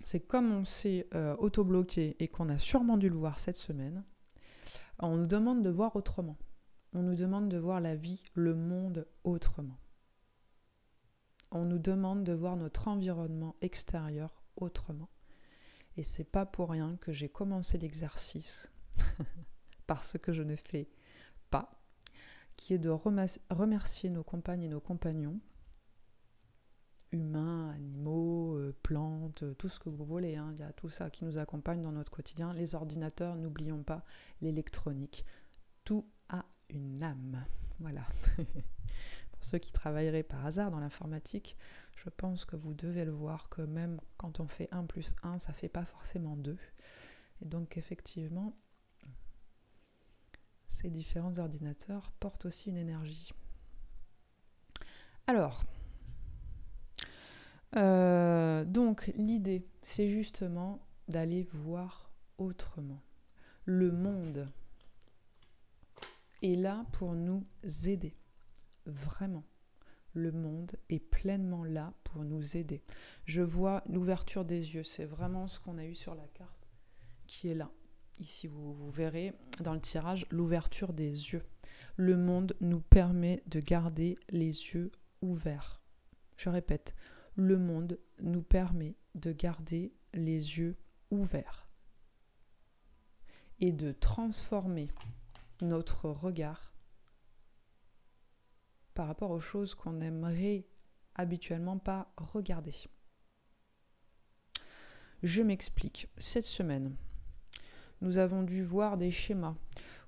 C'est 0.03 0.19
comme 0.19 0.51
on 0.51 0.65
s'est 0.65 1.07
euh, 1.13 1.35
auto-bloqué 1.37 2.15
et 2.19 2.27
qu'on 2.27 2.49
a 2.49 2.57
sûrement 2.57 2.97
dû 2.97 3.09
le 3.09 3.17
voir 3.17 3.39
cette 3.39 3.55
semaine, 3.55 4.03
on 4.99 5.17
nous 5.17 5.27
demande 5.27 5.63
de 5.63 5.69
voir 5.69 5.95
autrement. 5.95 6.37
On 6.93 7.01
nous 7.01 7.15
demande 7.15 7.49
de 7.49 7.57
voir 7.57 7.79
la 7.81 7.95
vie, 7.95 8.23
le 8.33 8.53
monde 8.53 9.07
autrement. 9.23 9.77
On 11.51 11.65
nous 11.65 11.79
demande 11.79 12.23
de 12.23 12.33
voir 12.33 12.55
notre 12.55 12.87
environnement 12.87 13.55
extérieur 13.61 14.43
autrement. 14.55 15.09
Et 15.97 16.03
c'est 16.03 16.23
pas 16.23 16.45
pour 16.45 16.69
rien 16.69 16.97
que 16.97 17.11
j'ai 17.11 17.29
commencé 17.29 17.77
l'exercice 17.77 18.69
parce 19.87 20.17
que 20.17 20.31
je 20.31 20.43
ne 20.43 20.55
fais 20.55 20.89
pas, 21.49 21.81
qui 22.55 22.73
est 22.73 22.77
de 22.77 22.89
remercier 22.89 24.09
nos 24.09 24.23
compagnes 24.23 24.63
et 24.63 24.69
nos 24.69 24.79
compagnons 24.79 25.39
humains, 27.11 27.69
animaux, 27.71 28.55
euh, 28.57 28.75
plantes, 28.83 29.43
tout 29.57 29.69
ce 29.69 29.79
que 29.79 29.89
vous 29.89 30.05
voulez. 30.05 30.35
Hein. 30.35 30.51
Il 30.53 30.59
y 30.59 30.63
a 30.63 30.71
tout 30.71 30.89
ça 30.89 31.09
qui 31.09 31.25
nous 31.25 31.37
accompagne 31.37 31.81
dans 31.81 31.91
notre 31.91 32.11
quotidien. 32.11 32.53
Les 32.53 32.75
ordinateurs, 32.75 33.35
n'oublions 33.35 33.83
pas 33.83 34.03
l'électronique. 34.41 35.25
Tout 35.83 36.05
a 36.29 36.45
une 36.69 37.03
âme. 37.03 37.45
Voilà. 37.79 38.05
Pour 39.31 39.43
ceux 39.43 39.57
qui 39.57 39.71
travailleraient 39.71 40.23
par 40.23 40.45
hasard 40.45 40.71
dans 40.71 40.79
l'informatique, 40.79 41.57
je 41.95 42.09
pense 42.09 42.45
que 42.45 42.55
vous 42.55 42.73
devez 42.73 43.05
le 43.05 43.11
voir 43.11 43.49
que 43.49 43.61
même 43.61 43.99
quand 44.17 44.39
on 44.39 44.47
fait 44.47 44.69
1 44.71 44.85
plus 44.85 45.15
1, 45.23 45.39
ça 45.39 45.51
ne 45.51 45.57
fait 45.57 45.69
pas 45.69 45.85
forcément 45.85 46.35
2. 46.37 46.57
Et 47.41 47.45
donc 47.45 47.77
effectivement, 47.77 48.55
ces 50.67 50.89
différents 50.89 51.39
ordinateurs 51.39 52.11
portent 52.19 52.45
aussi 52.45 52.69
une 52.69 52.77
énergie. 52.77 53.33
Alors, 55.27 55.63
euh, 57.75 58.65
donc 58.65 59.11
l'idée, 59.15 59.65
c'est 59.83 60.09
justement 60.09 60.79
d'aller 61.07 61.47
voir 61.53 62.11
autrement. 62.37 63.01
Le 63.65 63.91
monde 63.91 64.47
est 66.41 66.55
là 66.55 66.85
pour 66.93 67.13
nous 67.13 67.45
aider. 67.85 68.15
Vraiment. 68.85 69.43
Le 70.13 70.31
monde 70.31 70.73
est 70.89 70.99
pleinement 70.99 71.63
là 71.63 71.93
pour 72.03 72.23
nous 72.23 72.57
aider. 72.57 72.83
Je 73.25 73.41
vois 73.41 73.83
l'ouverture 73.87 74.43
des 74.43 74.75
yeux. 74.75 74.83
C'est 74.83 75.05
vraiment 75.05 75.47
ce 75.47 75.59
qu'on 75.59 75.77
a 75.77 75.85
eu 75.85 75.95
sur 75.95 76.15
la 76.15 76.27
carte 76.27 76.67
qui 77.27 77.47
est 77.47 77.55
là. 77.55 77.71
Ici, 78.19 78.47
vous, 78.47 78.73
vous 78.73 78.91
verrez 78.91 79.33
dans 79.61 79.73
le 79.73 79.79
tirage 79.79 80.25
l'ouverture 80.29 80.91
des 80.91 81.09
yeux. 81.09 81.43
Le 81.95 82.17
monde 82.17 82.55
nous 82.59 82.81
permet 82.81 83.41
de 83.47 83.59
garder 83.59 84.17
les 84.29 84.47
yeux 84.47 84.91
ouverts. 85.21 85.81
Je 86.35 86.49
répète, 86.49 86.93
le 87.41 87.57
monde 87.57 87.99
nous 88.21 88.43
permet 88.43 88.95
de 89.15 89.31
garder 89.31 89.93
les 90.13 90.59
yeux 90.59 90.77
ouverts 91.09 91.67
et 93.59 93.71
de 93.71 93.91
transformer 93.91 94.87
notre 95.61 96.09
regard 96.09 96.73
par 98.93 99.07
rapport 99.07 99.31
aux 99.31 99.39
choses 99.39 99.73
qu'on 99.73 99.93
n'aimerait 99.93 100.67
habituellement 101.15 101.77
pas 101.77 102.13
regarder. 102.17 102.73
Je 105.23 105.41
m'explique. 105.41 106.09
Cette 106.17 106.45
semaine, 106.45 106.95
nous 108.01 108.17
avons 108.17 108.43
dû 108.43 108.63
voir 108.63 108.97
des 108.97 109.11
schémas 109.11 109.55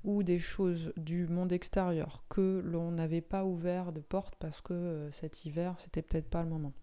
ou 0.03 0.21
des 0.21 0.39
choses 0.39 0.93
du 0.97 1.27
monde 1.27 1.51
extérieur 1.51 2.25
que 2.29 2.61
l'on 2.63 2.91
n'avait 2.91 3.21
pas 3.21 3.45
ouvert 3.45 3.91
de 3.91 4.01
porte 4.01 4.35
parce 4.35 4.61
que 4.61 4.73
euh, 4.73 5.11
cet 5.11 5.45
hiver, 5.45 5.75
c'était 5.79 6.01
peut-être 6.01 6.29
pas 6.29 6.43
le 6.43 6.49
moment. 6.49 6.73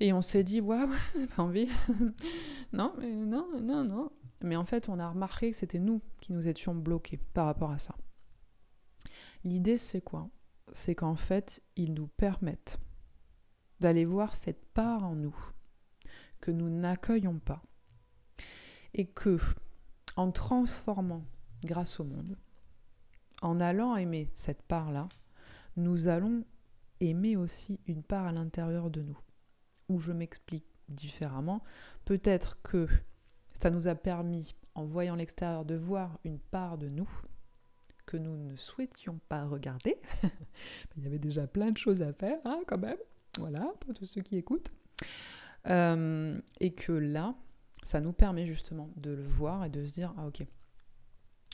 Et 0.00 0.14
on 0.14 0.22
s'est 0.22 0.44
dit, 0.44 0.60
waouh, 0.60 0.88
pas 1.36 1.42
envie? 1.42 1.68
non, 2.72 2.94
mais 2.98 3.10
non, 3.10 3.46
non, 3.60 3.84
non. 3.84 4.10
Mais 4.42 4.56
en 4.56 4.64
fait, 4.64 4.88
on 4.88 4.98
a 4.98 5.10
remarqué 5.10 5.50
que 5.50 5.56
c'était 5.56 5.78
nous 5.78 6.00
qui 6.20 6.32
nous 6.32 6.48
étions 6.48 6.74
bloqués 6.74 7.18
par 7.34 7.46
rapport 7.46 7.70
à 7.70 7.78
ça. 7.78 7.94
L'idée, 9.44 9.76
c'est 9.76 10.00
quoi? 10.00 10.30
C'est 10.72 10.94
qu'en 10.94 11.16
fait, 11.16 11.62
ils 11.76 11.92
nous 11.92 12.06
permettent 12.06 12.80
d'aller 13.80 14.06
voir 14.06 14.36
cette 14.36 14.64
part 14.72 15.04
en 15.04 15.14
nous 15.14 15.36
que 16.40 16.50
nous 16.50 16.70
n'accueillons 16.70 17.38
pas. 17.38 17.62
Et 18.94 19.06
que, 19.06 19.38
en 20.16 20.32
transformant 20.32 21.24
grâce 21.64 22.00
au 22.00 22.04
monde, 22.04 22.36
en 23.42 23.60
allant 23.60 23.96
aimer 23.96 24.30
cette 24.34 24.62
part-là, 24.62 25.08
nous 25.76 26.08
allons 26.08 26.44
aimer 27.00 27.36
aussi 27.36 27.80
une 27.86 28.02
part 28.02 28.26
à 28.26 28.32
l'intérieur 28.32 28.90
de 28.90 29.02
nous. 29.02 29.18
Je 29.98 30.12
m'explique 30.12 30.66
différemment, 30.88 31.62
peut-être 32.04 32.60
que 32.62 32.88
ça 33.52 33.70
nous 33.70 33.88
a 33.88 33.94
permis, 33.94 34.54
en 34.74 34.84
voyant 34.84 35.16
l'extérieur, 35.16 35.64
de 35.64 35.74
voir 35.74 36.18
une 36.24 36.38
part 36.38 36.78
de 36.78 36.88
nous 36.88 37.08
que 38.06 38.16
nous 38.16 38.36
ne 38.36 38.56
souhaitions 38.56 39.20
pas 39.28 39.44
regarder. 39.44 39.96
Il 40.96 41.04
y 41.04 41.06
avait 41.06 41.18
déjà 41.18 41.46
plein 41.46 41.70
de 41.70 41.78
choses 41.78 42.02
à 42.02 42.12
faire, 42.12 42.38
hein, 42.44 42.60
quand 42.66 42.78
même. 42.78 42.98
Voilà, 43.38 43.72
pour 43.80 43.94
tous 43.94 44.04
ceux 44.04 44.22
qui 44.22 44.36
écoutent. 44.36 44.72
Euh, 45.66 46.40
et 46.58 46.72
que 46.72 46.92
là, 46.92 47.34
ça 47.82 48.00
nous 48.00 48.12
permet 48.12 48.46
justement 48.46 48.90
de 48.96 49.10
le 49.10 49.22
voir 49.22 49.64
et 49.64 49.70
de 49.70 49.84
se 49.84 49.94
dire, 49.94 50.12
ah 50.16 50.26
ok, 50.26 50.44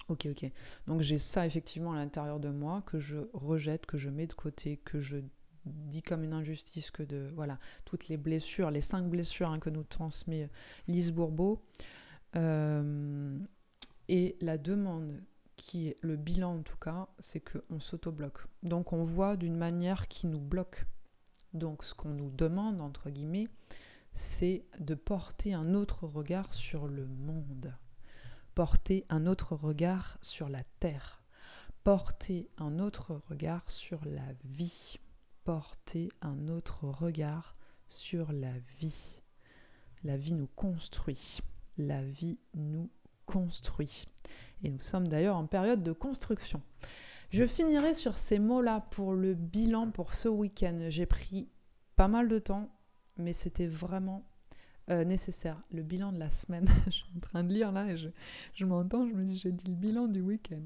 ok, 0.09 0.29
ok. 0.31 0.51
Donc 0.87 1.01
j'ai 1.03 1.19
ça 1.19 1.47
effectivement 1.47 1.93
à 1.93 1.97
l'intérieur 1.97 2.41
de 2.41 2.49
moi 2.49 2.83
que 2.87 2.99
je 2.99 3.19
rejette, 3.33 3.85
que 3.87 3.99
je 3.99 4.09
mets 4.09 4.27
de 4.27 4.33
côté, 4.33 4.79
que 4.79 5.01
je 5.01 5.19
dit 5.67 6.03
comme 6.03 6.25
une 6.25 6.33
injustice 6.33 6.91
que 6.91 7.03
de 7.03 7.31
voilà 7.35 7.59
toutes 7.85 8.09
les 8.09 8.17
blessures, 8.17 8.71
les 8.71 8.81
cinq 8.81 9.09
blessures 9.09 9.51
hein, 9.51 9.59
que 9.59 9.71
nous 9.71 9.85
transmet 9.85 10.49
Lise 10.89 11.13
Bourbeau. 11.13 11.63
Euh, 12.37 13.39
et 14.09 14.37
la 14.41 14.59
demande 14.59 15.21
qui 15.57 15.89
est 15.89 15.97
le 16.03 16.17
bilan 16.17 16.57
en 16.59 16.63
tout 16.63 16.77
cas, 16.77 17.09
c'est 17.19 17.41
qu'on 17.41 17.81
s'auto-bloque. 17.81 18.47
Donc 18.63 18.93
on 18.93 19.03
voit 19.03 19.37
d'une 19.37 19.57
manière 19.57 20.07
qui 20.09 20.27
nous 20.27 20.41
bloque. 20.41 20.87
Donc 21.55 21.85
ce 21.85 21.95
qu'on 21.95 22.11
nous 22.11 22.31
demande, 22.31 22.81
entre 22.81 23.11
guillemets, 23.11 23.49
c'est 24.13 24.65
de 24.79 24.95
porter 24.95 25.55
un 25.55 25.75
autre 25.75 26.07
regard 26.07 26.53
sur 26.55 26.87
le 26.87 27.07
monde, 27.07 27.75
porter 28.55 29.05
un 29.09 29.27
autre 29.27 29.55
regard 29.55 30.19
sur 30.23 30.49
la 30.49 30.63
terre, 30.81 31.23
porter 31.85 32.49
un 32.59 32.79
autre 32.79 33.21
regard 33.29 33.71
sur 33.71 34.05
la 34.05 34.27
vie 34.45 34.99
porter 35.47 36.09
un 36.23 36.49
autre 36.49 36.89
regard 36.89 37.57
sur 37.87 38.33
la 38.33 38.51
vie. 38.81 39.23
La 40.03 40.17
vie 40.17 40.35
nous 40.35 40.49
construit. 40.57 41.39
La 41.79 42.03
vie 42.03 42.41
nous 42.55 42.91
construit. 43.27 44.09
Et 44.65 44.71
nous 44.71 44.81
sommes 44.81 45.07
d'ailleurs 45.07 45.37
en 45.37 45.47
période 45.47 45.85
de 45.85 45.93
construction. 45.93 46.61
Je 47.31 47.47
finirai 47.47 47.95
sur 47.95 48.19
ces 48.19 48.41
mots-là 48.41 48.89
pour 48.91 49.13
le 49.13 49.35
bilan 49.35 49.93
pour 49.93 50.15
ce 50.15 50.29
week-end. 50.29 50.87
J'ai 50.89 51.07
pris 51.07 51.49
pas 51.95 52.09
mal 52.09 52.29
de 52.29 52.41
temps, 52.41 52.69
mais 53.17 53.33
c'était 53.33 53.69
vraiment 53.69 54.25
euh, 54.91 55.05
nécessaire. 55.05 55.63
Le 55.71 55.85
bilan 55.85 56.11
de 56.11 56.19
la 56.19 56.31
semaine, 56.31 56.67
je 56.87 56.91
suis 56.91 57.07
en 57.17 57.21
train 57.21 57.45
de 57.45 57.53
lire 57.53 57.71
là 57.71 57.87
et 57.87 57.97
je, 57.97 58.09
je 58.53 58.65
m'entends, 58.65 59.07
je 59.07 59.13
me 59.13 59.25
dis 59.25 59.37
j'ai 59.37 59.53
dit 59.53 59.69
le 59.69 59.77
bilan 59.77 60.09
du 60.09 60.23
week-end. 60.23 60.63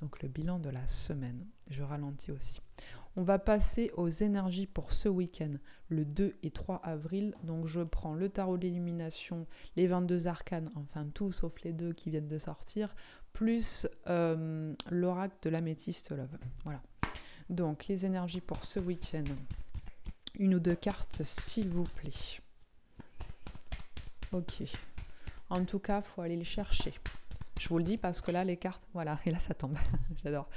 Donc 0.00 0.22
le 0.22 0.28
bilan 0.28 0.60
de 0.60 0.70
la 0.70 0.86
semaine. 0.86 1.46
Je 1.68 1.82
ralentis 1.82 2.30
aussi. 2.30 2.60
On 3.16 3.22
va 3.22 3.38
passer 3.38 3.90
aux 3.96 4.08
énergies 4.08 4.66
pour 4.66 4.92
ce 4.92 5.08
week-end, 5.08 5.52
le 5.88 6.04
2 6.04 6.36
et 6.42 6.50
3 6.50 6.80
avril. 6.84 7.34
Donc 7.42 7.66
je 7.66 7.80
prends 7.80 8.14
le 8.14 8.28
tarot 8.28 8.56
de 8.56 8.66
l'illumination, 8.66 9.46
les 9.76 9.86
22 9.86 10.28
arcanes, 10.28 10.70
enfin 10.76 11.06
tout 11.12 11.32
sauf 11.32 11.60
les 11.62 11.72
deux 11.72 11.92
qui 11.92 12.10
viennent 12.10 12.28
de 12.28 12.38
sortir, 12.38 12.94
plus 13.32 13.88
euh, 14.06 14.72
l'oracle 14.90 15.36
de 15.42 15.50
l'améthyste 15.50 16.10
love. 16.10 16.38
Voilà. 16.64 16.80
Donc 17.48 17.88
les 17.88 18.06
énergies 18.06 18.40
pour 18.40 18.64
ce 18.64 18.78
week-end. 18.78 19.24
Une 20.38 20.54
ou 20.54 20.60
deux 20.60 20.76
cartes, 20.76 21.22
s'il 21.24 21.68
vous 21.68 21.84
plaît. 21.84 22.40
Ok. 24.32 24.62
En 25.50 25.64
tout 25.64 25.80
cas, 25.80 26.00
faut 26.00 26.22
aller 26.22 26.36
le 26.36 26.44
chercher. 26.44 26.94
Je 27.60 27.68
vous 27.68 27.76
le 27.76 27.84
dis 27.84 27.98
parce 27.98 28.22
que 28.22 28.30
là, 28.30 28.42
les 28.42 28.56
cartes, 28.56 28.82
voilà, 28.94 29.18
et 29.26 29.30
là, 29.30 29.38
ça 29.38 29.52
tombe. 29.52 29.76
J'adore. 30.24 30.48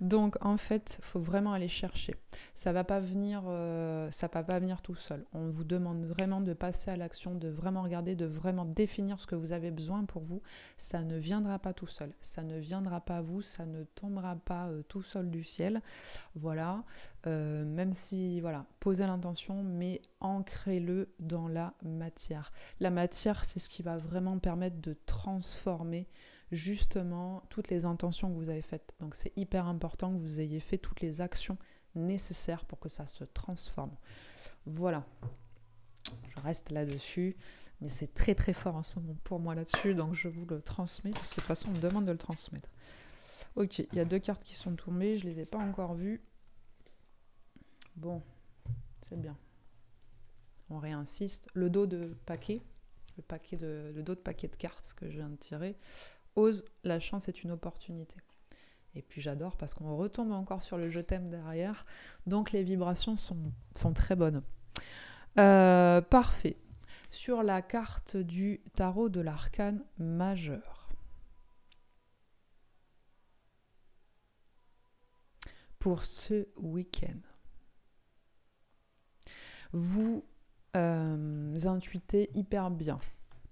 Donc, 0.00 0.38
en 0.40 0.56
fait, 0.56 0.98
faut 1.02 1.20
vraiment 1.20 1.52
aller 1.52 1.68
chercher. 1.68 2.14
Ça 2.54 2.72
va 2.72 2.84
pas 2.84 3.00
venir, 3.00 3.42
euh, 3.48 4.08
va 4.18 4.42
pas 4.42 4.58
venir 4.58 4.80
tout 4.80 4.94
seul. 4.94 5.26
On 5.34 5.50
vous 5.50 5.64
demande 5.64 6.06
vraiment 6.06 6.40
de 6.40 6.54
passer 6.54 6.90
à 6.90 6.96
l'action, 6.96 7.34
de 7.34 7.48
vraiment 7.48 7.82
regarder, 7.82 8.16
de 8.16 8.24
vraiment 8.24 8.64
définir 8.64 9.20
ce 9.20 9.26
que 9.26 9.34
vous 9.34 9.52
avez 9.52 9.70
besoin 9.70 10.06
pour 10.06 10.22
vous. 10.22 10.40
Ça 10.78 11.02
ne 11.02 11.18
viendra 11.18 11.58
pas 11.58 11.74
tout 11.74 11.86
seul. 11.86 12.14
Ça 12.22 12.42
ne 12.42 12.58
viendra 12.58 13.02
pas 13.02 13.18
à 13.18 13.20
vous. 13.20 13.42
Ça 13.42 13.66
ne 13.66 13.84
tombera 13.84 14.36
pas 14.36 14.68
euh, 14.68 14.82
tout 14.88 15.02
seul 15.02 15.28
du 15.28 15.44
ciel. 15.44 15.82
Voilà. 16.34 16.82
Euh, 17.26 17.66
même 17.66 17.92
si, 17.92 18.40
voilà, 18.40 18.64
posez 18.80 19.06
l'intention, 19.06 19.62
mais 19.62 20.00
ancrez-le 20.20 21.12
dans 21.18 21.46
la 21.46 21.74
matière. 21.82 22.52
La 22.80 22.88
matière, 22.88 23.44
c'est 23.44 23.58
ce 23.58 23.68
qui 23.68 23.82
va 23.82 23.98
vraiment 23.98 24.38
permettre 24.38 24.80
de 24.80 24.96
transformer 25.04 26.08
justement 26.50 27.42
toutes 27.50 27.68
les 27.68 27.84
intentions 27.84 28.30
que 28.30 28.36
vous 28.36 28.50
avez 28.50 28.62
faites. 28.62 28.94
Donc 29.00 29.14
c'est 29.14 29.32
hyper 29.36 29.66
important 29.66 30.12
que 30.12 30.18
vous 30.18 30.40
ayez 30.40 30.60
fait 30.60 30.78
toutes 30.78 31.00
les 31.00 31.20
actions 31.20 31.58
nécessaires 31.94 32.64
pour 32.64 32.78
que 32.78 32.88
ça 32.88 33.06
se 33.06 33.24
transforme. 33.24 33.94
Voilà. 34.66 35.04
Je 36.28 36.40
reste 36.40 36.70
là-dessus, 36.70 37.36
mais 37.80 37.90
c'est 37.90 38.14
très 38.14 38.34
très 38.34 38.52
fort 38.52 38.76
en 38.76 38.82
ce 38.82 38.98
moment 38.98 39.16
pour 39.24 39.40
moi 39.40 39.54
là-dessus, 39.54 39.94
donc 39.94 40.14
je 40.14 40.28
vous 40.28 40.46
le 40.46 40.62
transmets, 40.62 41.10
parce 41.10 41.30
que 41.30 41.36
de 41.36 41.40
toute 41.40 41.48
façon 41.48 41.68
on 41.70 41.72
me 41.72 41.80
demande 41.80 42.06
de 42.06 42.12
le 42.12 42.18
transmettre. 42.18 42.70
Ok, 43.56 43.80
il 43.80 43.94
y 43.94 44.00
a 44.00 44.04
deux 44.04 44.18
cartes 44.18 44.42
qui 44.42 44.54
sont 44.54 44.74
tombées, 44.74 45.18
je 45.18 45.26
ne 45.26 45.32
les 45.32 45.40
ai 45.40 45.46
pas 45.46 45.58
encore 45.58 45.94
vues. 45.94 46.22
Bon, 47.96 48.22
c'est 49.08 49.20
bien. 49.20 49.36
On 50.70 50.78
réinsiste. 50.78 51.48
Le 51.54 51.68
dos 51.68 51.86
de 51.86 52.16
paquet, 52.26 52.62
le, 53.60 53.92
le 53.92 54.02
dos 54.02 54.14
de 54.14 54.20
paquet 54.20 54.48
de 54.48 54.56
cartes 54.56 54.94
que 54.96 55.10
je 55.10 55.16
viens 55.16 55.28
de 55.28 55.36
tirer, 55.36 55.76
la 56.84 57.00
chance 57.00 57.28
est 57.28 57.42
une 57.42 57.50
opportunité. 57.50 58.16
Et 58.94 59.02
puis 59.02 59.20
j'adore 59.20 59.56
parce 59.56 59.74
qu'on 59.74 59.96
retombe 59.96 60.32
encore 60.32 60.62
sur 60.62 60.76
le 60.76 60.90
je 60.90 61.00
t'aime 61.00 61.28
derrière. 61.28 61.86
Donc 62.26 62.52
les 62.52 62.62
vibrations 62.62 63.16
sont, 63.16 63.52
sont 63.74 63.92
très 63.92 64.16
bonnes. 64.16 64.42
Euh, 65.38 66.00
parfait. 66.00 66.56
Sur 67.10 67.42
la 67.42 67.62
carte 67.62 68.16
du 68.16 68.60
tarot 68.74 69.08
de 69.08 69.20
l'arcane 69.20 69.84
majeur. 69.98 70.88
Pour 75.78 76.04
ce 76.04 76.48
week-end. 76.56 77.20
Vous 79.72 80.24
euh, 80.76 81.56
intuitez 81.64 82.30
hyper 82.34 82.70
bien 82.70 82.98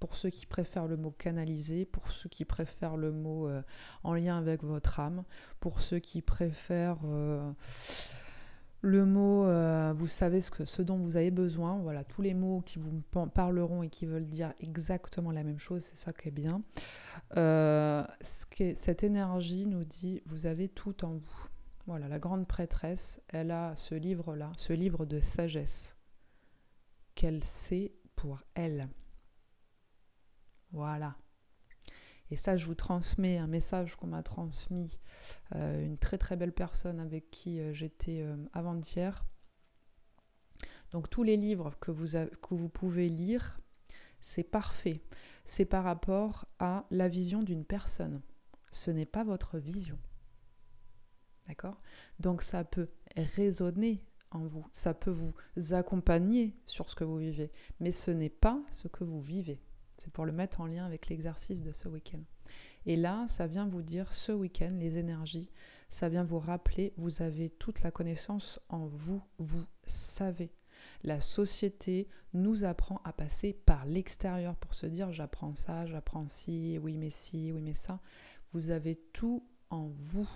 pour 0.01 0.17
ceux 0.17 0.31
qui 0.31 0.47
préfèrent 0.47 0.87
le 0.87 0.97
mot 0.97 1.11
canaliser, 1.11 1.85
pour 1.85 2.11
ceux 2.11 2.29
qui 2.29 2.45
préfèrent 2.45 2.97
le 2.97 3.13
mot 3.13 3.49
euh, 3.49 3.63
en 4.03 4.15
lien 4.15 4.39
avec 4.39 4.63
votre 4.63 5.01
âme, 5.01 5.25
pour 5.61 5.81
ceux 5.81 5.99
qui 5.99 6.23
préfèrent 6.23 7.01
euh, 7.05 7.51
le 8.83 9.07
mot 9.07 9.47
euh, 9.47 9.95
vous 9.97 10.07
savez 10.07 10.41
ce, 10.41 10.51
que, 10.51 10.65
ce 10.65 10.83
dont 10.83 10.99
vous 10.99 11.17
avez 11.17 11.31
besoin, 11.31 11.79
voilà, 11.79 12.05
tous 12.05 12.23
les 12.23 12.35
mots 12.35 12.63
qui 12.65 12.79
vous 12.79 13.03
parleront 13.35 13.83
et 13.83 13.89
qui 13.89 14.07
veulent 14.07 14.27
dire 14.27 14.53
exactement 14.61 15.33
la 15.33 15.43
même 15.43 15.59
chose, 15.59 15.83
c'est 15.83 15.99
ça 15.99 16.13
qui 16.13 16.29
est 16.29 16.31
bien. 16.31 16.63
Ce 17.35 18.45
cette 18.75 19.03
énergie 19.03 19.67
nous 19.67 19.85
dit 19.85 20.23
vous 20.27 20.47
avez 20.47 20.69
tout 20.69 21.05
en 21.05 21.15
vous. 21.15 21.49
Voilà, 21.87 22.09
la 22.09 22.19
grande 22.19 22.49
prêtresse, 22.49 23.23
elle 23.29 23.53
a 23.53 23.75
ce 23.77 23.95
livre-là, 23.95 24.51
ce 24.57 24.73
livre 24.73 25.07
de 25.07 25.21
sagesse 25.21 25.97
qu'elle 27.15 27.45
sait 27.45 27.93
pour 28.17 28.43
elle. 28.55 28.89
Voilà. 30.77 31.17
Et 32.31 32.37
ça, 32.37 32.59
je 32.59 32.67
vous 32.67 32.75
transmets 32.75 33.39
un 33.39 33.47
message 33.47 33.97
qu'on 33.97 34.09
m'a 34.09 34.23
transmis 34.23 35.01
euh, 35.55 35.83
une 35.83 35.97
très 35.97 36.19
très 36.19 36.37
belle 36.37 36.53
personne 36.53 37.01
avec 37.01 37.31
qui 37.31 37.61
euh, 37.61 37.73
j'étais 37.73 38.21
euh, 38.21 38.37
avant-hier. 38.53 39.25
Donc 40.91 41.09
tous 41.09 41.23
les 41.23 41.39
livres 41.39 41.75
que 41.81 41.91
vous, 41.91 42.09
que 42.09 42.55
vous 42.55 42.69
pouvez 42.69 43.09
lire, 43.09 43.59
c'est 44.21 44.45
parfait. 44.45 45.01
C'est 45.47 45.65
par 45.65 45.85
rapport 45.85 46.47
à 46.59 46.85
la 46.91 47.09
vision 47.09 47.43
d'une 47.43 47.65
personne. 47.65 48.21
Ce 48.71 48.91
n'est 48.91 49.07
pas 49.07 49.25
votre 49.25 49.59
vision. 49.59 49.99
D'accord? 51.49 51.81
Donc 52.21 52.43
ça 52.43 52.65
peut 52.65 52.91
résonner 53.17 54.05
en 54.31 54.41
vous, 54.41 54.67
ça 54.73 54.93
peut 54.93 55.11
vous 55.11 55.33
accompagner 55.73 56.55
sur 56.67 56.91
ce 56.91 56.97
que 56.97 57.05
vous 57.05 57.17
vivez, 57.17 57.51
mais 57.81 57.93
ce 57.93 58.11
n'est 58.11 58.29
pas 58.29 58.61
ce 58.71 58.89
que 58.89 59.05
vous 59.05 59.21
vivez. 59.21 59.63
C'est 59.97 60.13
pour 60.13 60.27
le 60.27 60.33
mettre 60.33 60.61
en 60.61 60.67
lien 60.67 60.85
avec 60.85 61.09
l'exercice 61.09 61.63
de 61.63 61.73
ce 61.73 61.89
week-end. 61.89 62.23
Et 62.85 62.97
là, 62.97 63.27
ça 63.29 63.47
vient 63.47 63.67
vous 63.67 63.83
dire 63.83 64.13
ce 64.13 64.33
week-end, 64.33 64.73
les 64.79 64.99
énergies, 64.99 65.51
ça 65.89 66.09
vient 66.09 66.25
vous 66.25 66.39
rappeler, 66.39 66.93
vous 66.97 67.23
avez 67.23 67.51
toute 67.51 67.83
la 67.83 67.91
connaissance 67.91 68.61
en 68.69 68.87
vous, 68.87 69.23
vous 69.39 69.65
savez. 69.87 70.53
La 71.03 71.21
société 71.21 72.09
nous 72.33 72.65
apprend 72.65 73.01
à 73.05 73.13
passer 73.13 73.53
par 73.53 73.87
l'extérieur 73.87 74.57
pour 74.57 74.75
se 74.75 74.87
dire 74.87 75.13
j'apprends 75.13 75.55
ça, 75.55 75.87
j'apprends 75.87 76.29
ci, 76.29 76.79
oui 76.83 76.97
mais 76.97 77.11
ci, 77.11 77.53
oui 77.53 77.61
mais 77.61 77.75
ça. 77.75 78.01
Vous 78.53 78.71
avez 78.71 78.97
tout 79.13 79.49
en 79.71 79.89
vous. 79.89 80.29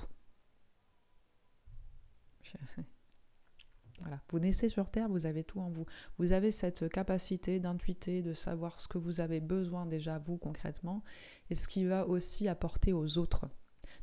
Vous 4.31 4.39
naissez 4.39 4.69
sur 4.69 4.91
Terre, 4.91 5.09
vous 5.09 5.27
avez 5.27 5.45
tout 5.45 5.61
en 5.61 5.71
vous. 5.71 5.87
Vous 6.19 6.33
avez 6.33 6.51
cette 6.51 6.89
capacité 6.89 7.61
d'intuiter, 7.61 8.23
de 8.23 8.35
savoir 8.35 8.81
ce 8.81 8.89
que 8.89 8.99
vous 8.99 9.21
avez 9.21 9.41
besoin 9.41 9.87
déjà 9.87 10.19
vous 10.19 10.37
concrètement 10.37 11.03
et 11.51 11.55
ce 11.55 11.69
qui 11.69 11.85
va 11.85 12.07
aussi 12.07 12.49
apporter 12.49 12.93
aux 12.93 13.19
autres. 13.19 13.47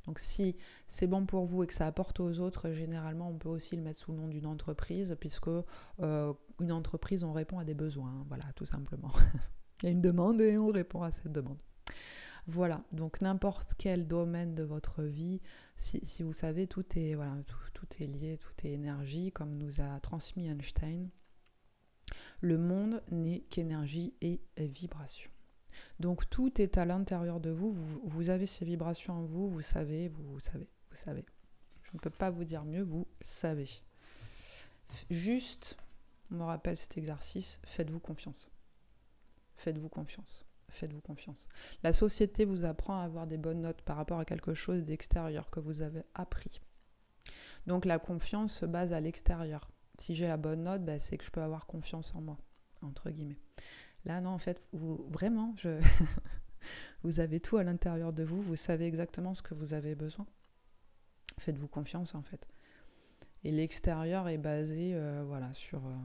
Donc 0.06 0.20
si 0.20 0.56
c'est 0.88 1.08
bon 1.08 1.26
pour 1.26 1.46
vous 1.46 1.64
et 1.64 1.68
que 1.68 1.74
ça 1.74 1.86
apporte 1.86 2.20
aux 2.20 2.40
autres, 2.40 2.72
généralement 2.72 3.30
on 3.30 3.38
peut 3.38 3.50
aussi 3.50 3.76
le 3.76 3.82
mettre 3.82 4.00
sous 4.00 4.12
le 4.12 4.18
nom 4.18 4.28
d'une 4.28 4.46
entreprise 4.46 5.16
puisque 5.20 5.50
euh, 6.00 6.34
une 6.62 6.72
entreprise 6.72 7.24
on 7.24 7.34
répond 7.34 7.60
à 7.60 7.66
des 7.66 7.74
besoins, 7.74 8.26
voilà 8.30 8.46
tout 8.56 8.66
simplement. 8.66 9.12
Il 9.84 9.86
y 9.86 9.90
a 9.90 9.92
une 9.92 10.02
demande 10.02 10.42
et 10.42 10.58
on 10.58 10.70
répond 10.70 11.04
à 11.04 11.12
cette 11.12 11.32
demande. 11.32 11.58
Voilà, 12.50 12.82
donc 12.94 13.20
n'importe 13.20 13.74
quel 13.78 14.08
domaine 14.08 14.56
de 14.56 14.64
votre 14.64 15.04
vie, 15.04 15.42
si, 15.76 16.24
vous 16.24 16.32
savez, 16.32 16.66
tout 16.66 16.86
est, 16.98 17.14
voilà, 17.14 17.36
tout, 17.74 17.88
est 18.00 18.08
lié, 18.08 18.38
tout 18.38 18.66
est 18.66 18.72
énergie, 18.72 19.34
comme 19.34 19.58
nous 19.58 19.82
a 19.82 20.00
transmis 20.00 20.48
Einstein. 20.48 21.10
Le 22.40 22.58
monde 22.58 23.04
n'est 23.12 23.42
qu'énergie 23.42 24.14
et 24.22 24.40
vibration. 24.58 25.30
Donc 26.00 26.30
tout 26.30 26.62
est 26.62 26.78
à 26.78 26.86
l'intérieur 26.86 27.42
de 27.42 27.50
vous. 27.50 27.76
vous. 28.06 28.30
avez 28.30 28.46
ces 28.46 28.64
vibrations 28.64 29.14
en 29.14 29.26
vous, 29.26 29.50
vous 29.50 29.62
savez, 29.62 30.08
vous 30.08 30.40
savez, 30.40 30.70
vous 30.90 30.96
savez. 30.96 31.26
Je 31.84 31.90
ne 31.94 32.00
peux 32.00 32.10
pas 32.10 32.30
vous 32.30 32.46
dire 32.46 32.64
mieux, 32.64 32.84
vous 32.84 33.08
savez. 33.20 33.70
Juste, 35.10 35.78
on 36.32 36.36
me 36.36 36.44
rappelle 36.44 36.78
cet 36.78 36.98
exercice, 36.98 37.60
faites-vous 37.66 38.00
confiance. 38.00 38.50
Faites-vous 39.58 39.90
confiance 39.90 40.47
faites-vous 40.72 41.02
confiance. 41.02 41.48
La 41.84 41.94
société 41.94 42.46
vous 42.46 42.66
apprend 42.66 43.00
à 43.00 43.04
avoir 43.04 43.28
des 43.28 43.38
bonnes 43.38 43.62
notes 43.62 43.82
par 43.82 43.98
rapport 43.98 44.20
à 44.20 44.26
quelque 44.26 44.54
chose 44.54 44.84
d'extérieur 44.84 45.50
que 45.50 45.60
vous 45.60 45.82
avez 45.82 46.04
appris. 46.14 46.62
Donc 47.66 47.86
la 47.86 48.00
confiance 48.00 48.54
se 48.54 48.66
base 48.66 48.94
à 48.94 49.00
l'extérieur. 49.00 49.70
Si 50.00 50.16
j'ai 50.16 50.28
la 50.28 50.38
bonne 50.38 50.64
note, 50.64 50.86
bah, 50.86 51.00
c'est 51.00 51.18
que 51.18 51.26
je 51.26 51.32
peux 51.32 51.42
avoir 51.42 51.66
confiance 51.66 52.14
en 52.16 52.22
moi, 52.22 52.38
entre 52.82 53.10
guillemets. 53.10 53.40
Là, 54.06 54.22
non, 54.22 54.30
en 54.32 54.38
fait, 54.38 54.62
vous, 54.72 55.06
vraiment, 55.10 55.54
je 55.58 55.80
vous 57.04 57.20
avez 57.20 57.40
tout 57.40 57.58
à 57.58 57.64
l'intérieur 57.64 58.14
de 58.14 58.24
vous, 58.24 58.42
vous 58.42 58.56
savez 58.56 58.86
exactement 58.86 59.34
ce 59.34 59.42
que 59.42 59.54
vous 59.54 59.74
avez 59.74 59.96
besoin. 59.96 60.26
Faites-vous 61.40 61.68
confiance, 61.68 62.16
en 62.16 62.22
fait. 62.22 62.48
Et 63.44 63.52
l'extérieur 63.52 64.28
est 64.30 64.38
basé 64.38 64.94
euh, 64.94 65.24
voilà, 65.26 65.54
sur, 65.54 65.86
euh, 65.86 65.96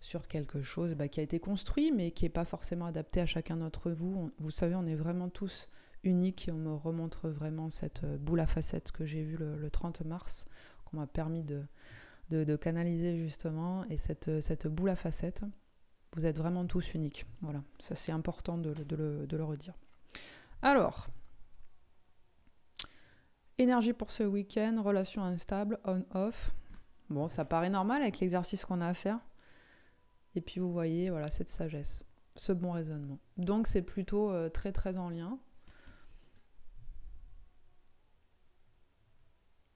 sur 0.00 0.26
quelque 0.26 0.62
chose 0.62 0.94
bah, 0.94 1.08
qui 1.08 1.20
a 1.20 1.22
été 1.22 1.38
construit, 1.38 1.92
mais 1.92 2.10
qui 2.10 2.24
n'est 2.24 2.30
pas 2.30 2.44
forcément 2.44 2.86
adapté 2.86 3.20
à 3.20 3.26
chacun 3.26 3.56
d'entre 3.56 3.90
vous. 3.90 4.30
vous 4.38 4.50
savez, 4.50 4.74
on 4.74 4.86
est 4.86 4.94
vraiment 4.94 5.28
tous 5.28 5.68
uniques 6.02 6.48
et 6.48 6.52
on 6.52 6.56
me 6.56 6.74
remontre 6.74 7.28
vraiment 7.28 7.68
cette 7.68 8.04
euh, 8.04 8.16
boule 8.16 8.40
à 8.40 8.46
facettes 8.46 8.90
que 8.90 9.04
j'ai 9.04 9.22
vue 9.22 9.36
le, 9.36 9.70
30 9.70 10.02
mars, 10.02 10.46
qu'on 10.84 10.96
m'a 10.96 11.06
permis 11.06 11.42
de, 11.42 11.62
de, 12.30 12.56
canaliser 12.56 13.18
justement. 13.18 13.84
Et 13.90 13.98
cette, 13.98 14.28
euh, 14.28 14.40
cette 14.40 14.66
boule 14.66 14.88
à 14.88 14.96
facettes, 14.96 15.42
vous 16.14 16.24
êtes 16.24 16.38
vraiment 16.38 16.64
tous 16.64 16.94
uniques. 16.94 17.26
Voilà, 17.42 17.62
ça 17.78 17.94
c'est 17.94 18.12
important 18.12 18.56
de, 18.56 18.72
de, 18.72 18.96
le, 18.96 19.26
de 19.26 19.36
le 19.36 19.44
redire. 19.44 19.74
Alors, 20.62 21.08
énergie 23.58 23.92
pour 23.92 24.10
ce 24.10 24.22
week-end, 24.22 24.80
relation 24.82 25.22
instable, 25.22 25.78
on-off. 25.84 26.54
Bon, 27.10 27.28
ça 27.28 27.44
paraît 27.44 27.70
normal 27.70 28.00
avec 28.02 28.20
l'exercice 28.20 28.64
qu'on 28.64 28.80
a 28.80 28.86
à 28.86 28.94
faire. 28.94 29.18
Et 30.34 30.40
puis 30.40 30.60
vous 30.60 30.72
voyez, 30.72 31.10
voilà, 31.10 31.30
cette 31.30 31.48
sagesse, 31.48 32.06
ce 32.36 32.52
bon 32.52 32.72
raisonnement. 32.72 33.18
Donc 33.36 33.66
c'est 33.66 33.82
plutôt 33.82 34.30
euh, 34.30 34.48
très 34.48 34.72
très 34.72 34.96
en 34.96 35.10
lien. 35.10 35.38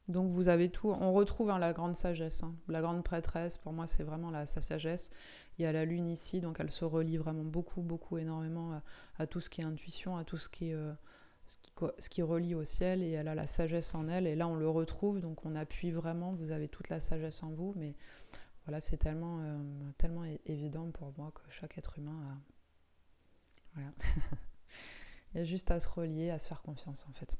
Donc 0.09 0.31
vous 0.33 0.49
avez 0.49 0.69
tout, 0.69 0.91
on 0.91 1.15
retrouve 1.15 1.49
hein, 1.49 1.59
la 1.59 1.73
grande 1.73 1.95
sagesse, 1.95 2.43
hein. 2.43 2.55
la 2.69 2.83
grande 2.83 3.03
prêtresse, 3.03 3.57
pour 3.57 3.73
moi 3.73 3.87
c'est 3.87 4.03
vraiment 4.03 4.31
la, 4.31 4.45
sa 4.45 4.61
sagesse. 4.61 5.11
Il 5.59 5.63
y 5.63 5.67
a 5.67 5.73
la 5.73 5.87
lune 5.87 6.11
ici, 6.11 6.43
donc 6.43 6.59
elle 6.61 6.71
se 6.71 6.85
relie 6.85 7.17
vraiment 7.17 7.45
beaucoup, 7.45 7.81
beaucoup, 7.81 8.19
énormément 8.19 8.83
à, 9.19 9.27
tout 9.27 9.41
ce 9.41 9.49
qui 9.49 9.63
est 9.63 9.65
intuition, 9.65 10.17
à 10.17 10.25
tout 10.25 10.37
ce 10.37 10.49
qui. 10.49 10.73
Euh, 10.73 10.93
ce, 11.99 12.09
qui, 12.09 12.23
relie 12.23 12.55
au 12.55 12.65
ciel 12.65 13.03
et 13.03 13.11
elle 13.11 13.29
a 13.29 13.35
la 13.35 13.47
sagesse 13.47 13.95
en 13.95 14.09
elle 14.09 14.27
et 14.27 14.35
là 14.35 14.49
on 14.49 14.55
le 14.55 14.67
retrouve 14.67 15.21
donc 15.21 15.45
on 15.45 15.55
appuie 15.55 15.91
vraiment 15.91 16.33
vous 16.33 16.53
avez 16.53 16.69
toute 16.69 16.89
la 16.89 17.01
sagesse 17.01 17.43
en 17.43 17.51
vous 17.51 17.75
mais 17.77 17.95
voilà 18.65 18.81
c'est 18.81 18.97
tellement 18.97 19.41
euh, 19.41 19.59
tellement 19.99 20.25
évident 20.47 20.91
pour 20.91 21.13
moi 21.17 21.33
que 21.35 21.43
chaque 21.51 21.79
être 21.79 21.99
humain 21.99 22.19
a 22.31 23.75
voilà 23.75 23.93
il 25.35 25.39
y 25.39 25.41
a 25.41 25.45
juste 25.45 25.71
à 25.71 25.81
se 25.81 25.89
relier 25.89 26.31
à 26.31 26.39
se 26.39 26.49
faire 26.49 26.63
confiance 26.63 27.07
en 27.09 27.13
fait 27.13 27.37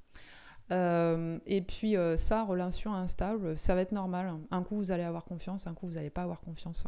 euh, 0.71 1.39
et 1.47 1.61
puis 1.61 1.97
euh, 1.97 2.17
ça, 2.17 2.43
relation 2.45 2.95
instable, 2.95 3.59
ça 3.59 3.75
va 3.75 3.83
être 3.83 3.93
normal. 3.93 4.39
Un 4.51 4.63
coup 4.63 4.77
vous 4.77 4.91
allez 4.91 5.03
avoir 5.03 5.25
confiance, 5.25 5.67
un 5.67 5.75
coup 5.75 5.87
vous 5.87 5.95
n'allez 5.95 6.11
pas 6.11 6.23
avoir 6.23 6.41
confiance. 6.41 6.87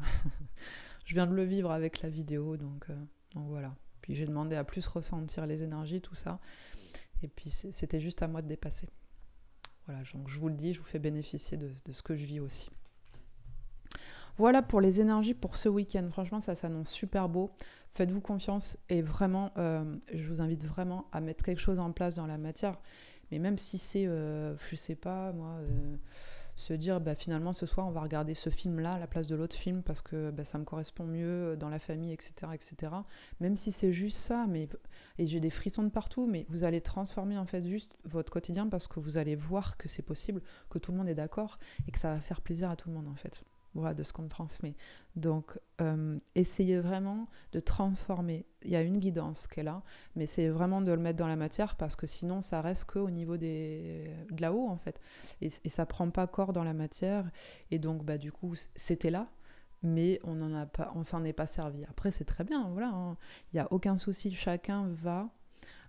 je 1.05 1.15
viens 1.15 1.27
de 1.27 1.35
le 1.35 1.45
vivre 1.45 1.71
avec 1.71 2.01
la 2.01 2.09
vidéo, 2.09 2.57
donc, 2.57 2.87
donc 3.35 3.49
voilà. 3.49 3.75
Puis 4.01 4.15
j'ai 4.15 4.27
demandé 4.27 4.57
à 4.57 4.65
plus 4.65 4.87
ressentir 4.87 5.47
les 5.47 5.63
énergies, 5.63 6.01
tout 6.01 6.15
ça. 6.15 6.41
Et 7.23 7.29
puis 7.29 7.51
c'était 7.51 8.01
juste 8.01 8.23
à 8.23 8.29
moi 8.29 8.43
de 8.43 8.49
dépasser. 8.49 8.89
Voilà, 9.87 10.01
donc 10.15 10.29
je 10.29 10.39
vous 10.39 10.49
le 10.49 10.55
dis, 10.55 10.73
je 10.73 10.79
vous 10.79 10.87
fais 10.87 10.99
bénéficier 10.99 11.57
de 11.59 11.93
ce 11.93 12.03
que 12.03 12.15
je 12.15 12.25
vis 12.25 12.41
aussi. 12.41 12.71
Voilà 14.39 14.63
pour 14.63 14.81
les 14.81 15.01
énergies 15.01 15.35
pour 15.35 15.57
ce 15.57 15.69
week-end. 15.69 16.07
Franchement, 16.11 16.41
ça 16.41 16.55
s'annonce 16.55 16.91
super 16.91 17.29
beau. 17.29 17.51
Faites-vous 17.89 18.21
confiance 18.21 18.77
et 18.91 19.01
vraiment, 19.01 19.51
je 19.57 20.29
vous 20.29 20.43
invite 20.43 20.65
vraiment 20.65 21.07
à 21.13 21.21
mettre 21.21 21.43
quelque 21.43 21.61
chose 21.61 21.79
en 21.79 21.93
place 21.93 22.15
dans 22.17 22.27
la 22.27 22.37
matière. 22.37 22.77
Mais 23.31 23.39
même 23.39 23.59
si 23.59 23.79
c'est, 23.79 24.07
euh, 24.07 24.57
je 24.71 24.77
sais 24.77 24.95
pas, 24.95 25.33
moi, 25.33 25.59
euh, 25.61 25.97
se 26.55 26.73
dire, 26.73 27.01
bah, 27.01 27.15
finalement, 27.15 27.53
ce 27.53 27.67
soir, 27.67 27.87
on 27.87 27.91
va 27.91 28.01
regarder 28.01 28.35
ce 28.35 28.51
film-là 28.51 28.95
à 28.95 28.99
la 28.99 29.07
place 29.07 29.27
de 29.27 29.35
l'autre 29.35 29.57
film 29.57 29.83
parce 29.83 30.01
que 30.01 30.31
bah, 30.31 30.45
ça 30.45 30.59
me 30.59 30.65
correspond 30.65 31.05
mieux 31.05 31.57
dans 31.57 31.69
la 31.69 31.79
famille, 31.79 32.13
etc. 32.13 32.53
etc. 32.55 32.93
Même 33.41 33.57
si 33.57 33.73
c'est 33.73 33.93
juste 33.93 34.19
ça, 34.19 34.47
mais, 34.49 34.69
et 35.19 35.27
j'ai 35.27 35.41
des 35.41 35.51
frissons 35.51 35.83
de 35.83 35.91
partout, 35.91 36.27
mais 36.27 36.47
vous 36.49 36.65
allez 36.65 36.81
transformer 36.81 37.37
en 37.37 37.47
fait 37.47 37.65
juste 37.67 37.99
votre 38.05 38.33
quotidien 38.33 38.69
parce 38.69 38.87
que 38.87 39.01
vous 39.01 39.19
allez 39.19 39.35
voir 39.35 39.77
que 39.77 39.89
c'est 39.89 40.03
possible, 40.03 40.41
que 40.71 40.79
tout 40.79 40.93
le 40.93 40.99
monde 40.99 41.09
est 41.09 41.15
d'accord 41.15 41.57
et 41.89 41.91
que 41.91 41.99
ça 41.99 42.15
va 42.15 42.21
faire 42.21 42.41
plaisir 42.41 42.71
à 42.71 42.77
tout 42.77 42.89
le 42.89 42.95
monde 42.95 43.09
en 43.09 43.17
fait 43.17 43.45
voilà, 43.79 43.95
de 43.95 44.03
ce 44.03 44.13
qu'on 44.13 44.29
transmet. 44.29 44.75
Donc, 45.15 45.59
euh, 45.81 46.19
essayez 46.35 46.79
vraiment 46.79 47.29
de 47.53 47.61
transformer. 47.61 48.47
Il 48.63 48.71
y 48.71 48.77
a 48.77 48.83
une 48.83 48.99
guidance 48.99 49.47
qui 49.47 49.61
est 49.61 49.63
là, 49.63 49.83
mais 50.15 50.25
essayez 50.25 50.51
vraiment 50.51 50.81
de 50.81 50.93
le 50.93 50.99
mettre 50.99 51.19
dans 51.19 51.29
la 51.29 51.37
matière 51.37 51.77
parce 51.77 51.97
que 51.97 52.07
sinon, 52.07 52.43
ça 52.43 52.61
reste 52.61 52.87
qu'au 52.87 53.11
niveau 53.11 53.37
des, 53.37 54.11
de 54.31 54.41
là-haut, 54.41 54.69
en 54.69 54.77
fait. 54.77 55.01
Et, 55.41 55.51
et 55.65 55.69
ça 55.69 55.87
prend 55.87 56.11
pas 56.11 56.27
corps 56.27 56.53
dans 56.53 56.65
la 56.65 56.75
matière. 56.75 57.31
Et 57.71 57.79
donc, 57.79 58.05
bah, 58.05 58.19
du 58.19 58.33
coup, 58.33 58.55
c'était 58.75 59.11
là, 59.11 59.29
mais 59.83 60.21
on 60.25 60.35
n'en 60.35 60.55
a 60.55 60.67
pas, 60.67 60.93
on 60.95 61.03
s'en 61.03 61.25
est 61.25 61.33
pas 61.33 61.47
servi. 61.47 61.85
Après, 61.85 62.11
c'est 62.11 62.25
très 62.25 62.45
bien, 62.45 62.69
voilà. 62.71 62.89
Hein. 62.89 63.17
Il 63.53 63.57
n'y 63.57 63.61
a 63.61 63.73
aucun 63.73 63.97
souci. 63.97 64.35
Chacun 64.35 64.89
va. 64.89 65.29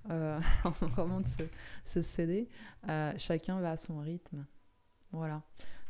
Euh, 0.10 0.40
on 0.66 1.24
ce, 1.26 1.44
ce 1.86 2.02
CD. 2.02 2.48
Euh, 2.90 3.14
chacun 3.18 3.60
va 3.60 3.72
à 3.72 3.78
son 3.78 4.00
rythme. 4.00 4.46
Voilà. 5.12 5.42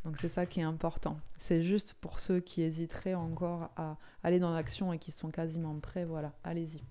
Donc 0.08 0.16
c'est 0.20 0.30
ça 0.30 0.46
qui 0.46 0.62
est 0.62 0.64
important. 0.64 1.20
C'est 1.38 1.62
juste 1.62 1.94
pour 1.96 2.20
ceux 2.20 2.40
qui 2.40 2.62
hésiteraient 2.62 3.14
encore 3.14 3.72
à 3.76 3.98
aller 4.24 4.40
dans 4.40 4.54
l'action 4.54 4.94
et 4.94 5.00
qui 5.00 5.12
sont 5.12 5.32
quasiment 5.32 5.78
prêts, 5.82 6.06
voilà, 6.06 6.32
allez-y. 6.46 6.82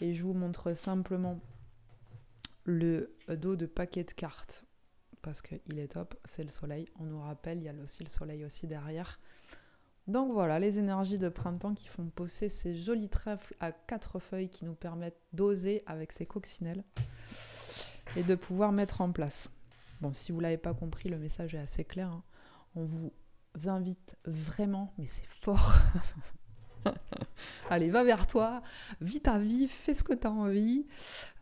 Et 0.00 0.14
je 0.14 0.22
vous 0.22 0.32
montre 0.32 0.72
simplement 0.72 1.38
le 2.64 3.14
dos 3.28 3.56
de 3.56 3.66
paquet 3.66 4.04
de 4.04 4.12
cartes 4.12 4.64
parce 5.20 5.42
qu'il 5.42 5.78
est 5.78 5.88
top, 5.88 6.14
c'est 6.24 6.42
le 6.42 6.48
soleil. 6.48 6.86
On 6.98 7.04
nous 7.04 7.20
rappelle, 7.20 7.58
il 7.58 7.64
y 7.64 7.68
a 7.68 7.74
aussi 7.84 8.04
le 8.04 8.08
soleil 8.08 8.42
aussi 8.42 8.66
derrière. 8.66 9.20
Donc 10.06 10.32
voilà, 10.32 10.58
les 10.58 10.78
énergies 10.78 11.18
de 11.18 11.28
printemps 11.28 11.74
qui 11.74 11.88
font 11.88 12.06
pousser 12.06 12.48
ces 12.48 12.74
jolis 12.74 13.10
trèfles 13.10 13.54
à 13.60 13.70
quatre 13.70 14.18
feuilles 14.18 14.48
qui 14.48 14.64
nous 14.64 14.74
permettent 14.74 15.20
d'oser 15.34 15.82
avec 15.84 16.10
ces 16.10 16.24
coccinelles 16.24 16.84
et 18.16 18.22
de 18.22 18.34
pouvoir 18.34 18.72
mettre 18.72 19.02
en 19.02 19.12
place. 19.12 19.50
Bon, 20.00 20.14
si 20.14 20.32
vous 20.32 20.38
ne 20.38 20.44
l'avez 20.44 20.56
pas 20.56 20.72
compris, 20.72 21.10
le 21.10 21.18
message 21.18 21.54
est 21.54 21.58
assez 21.58 21.84
clair. 21.84 22.08
Hein 22.08 22.24
on 22.74 22.84
vous 22.84 23.12
invite 23.66 24.16
vraiment, 24.24 24.92
mais 24.98 25.06
c'est 25.06 25.26
fort. 25.26 25.74
Allez, 27.70 27.90
va 27.90 28.04
vers 28.04 28.26
toi, 28.26 28.62
vis 29.00 29.20
ta 29.20 29.38
vie, 29.38 29.68
fais 29.68 29.94
ce 29.94 30.02
que 30.02 30.14
tu 30.14 30.26
as 30.26 30.30
envie. 30.30 30.86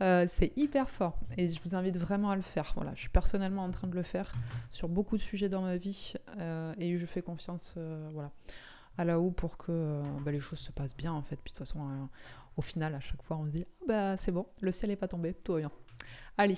Euh, 0.00 0.26
c'est 0.28 0.52
hyper 0.56 0.90
fort 0.90 1.20
et 1.36 1.48
je 1.48 1.60
vous 1.62 1.74
invite 1.74 1.96
vraiment 1.96 2.30
à 2.30 2.36
le 2.36 2.42
faire. 2.42 2.72
Voilà, 2.76 2.92
je 2.94 3.00
suis 3.00 3.08
personnellement 3.08 3.64
en 3.64 3.70
train 3.70 3.86
de 3.86 3.94
le 3.94 4.02
faire 4.02 4.32
sur 4.70 4.88
beaucoup 4.88 5.16
de 5.16 5.22
sujets 5.22 5.48
dans 5.48 5.62
ma 5.62 5.76
vie 5.76 6.14
euh, 6.38 6.74
et 6.78 6.96
je 6.96 7.06
fais 7.06 7.22
confiance 7.22 7.74
euh, 7.76 8.08
voilà, 8.12 8.30
à 8.96 9.04
la 9.04 9.20
haut 9.20 9.30
pour 9.30 9.56
que 9.56 10.02
bah, 10.24 10.32
les 10.32 10.40
choses 10.40 10.58
se 10.58 10.72
passent 10.72 10.96
bien 10.96 11.12
en 11.12 11.22
fait. 11.22 11.36
Puis 11.36 11.52
de 11.52 11.58
toute 11.58 11.66
façon, 11.66 12.08
au 12.56 12.62
final, 12.62 12.94
à 12.94 13.00
chaque 13.00 13.22
fois, 13.22 13.36
on 13.36 13.46
se 13.46 13.52
dit 13.52 13.66
ah, 13.80 13.84
bah 13.86 14.16
c'est 14.16 14.32
bon, 14.32 14.46
le 14.60 14.72
ciel 14.72 14.90
n'est 14.90 14.96
pas 14.96 15.08
tombé, 15.08 15.34
tout 15.34 15.52
va 15.52 15.60
bien. 15.60 15.70
Allez, 16.36 16.56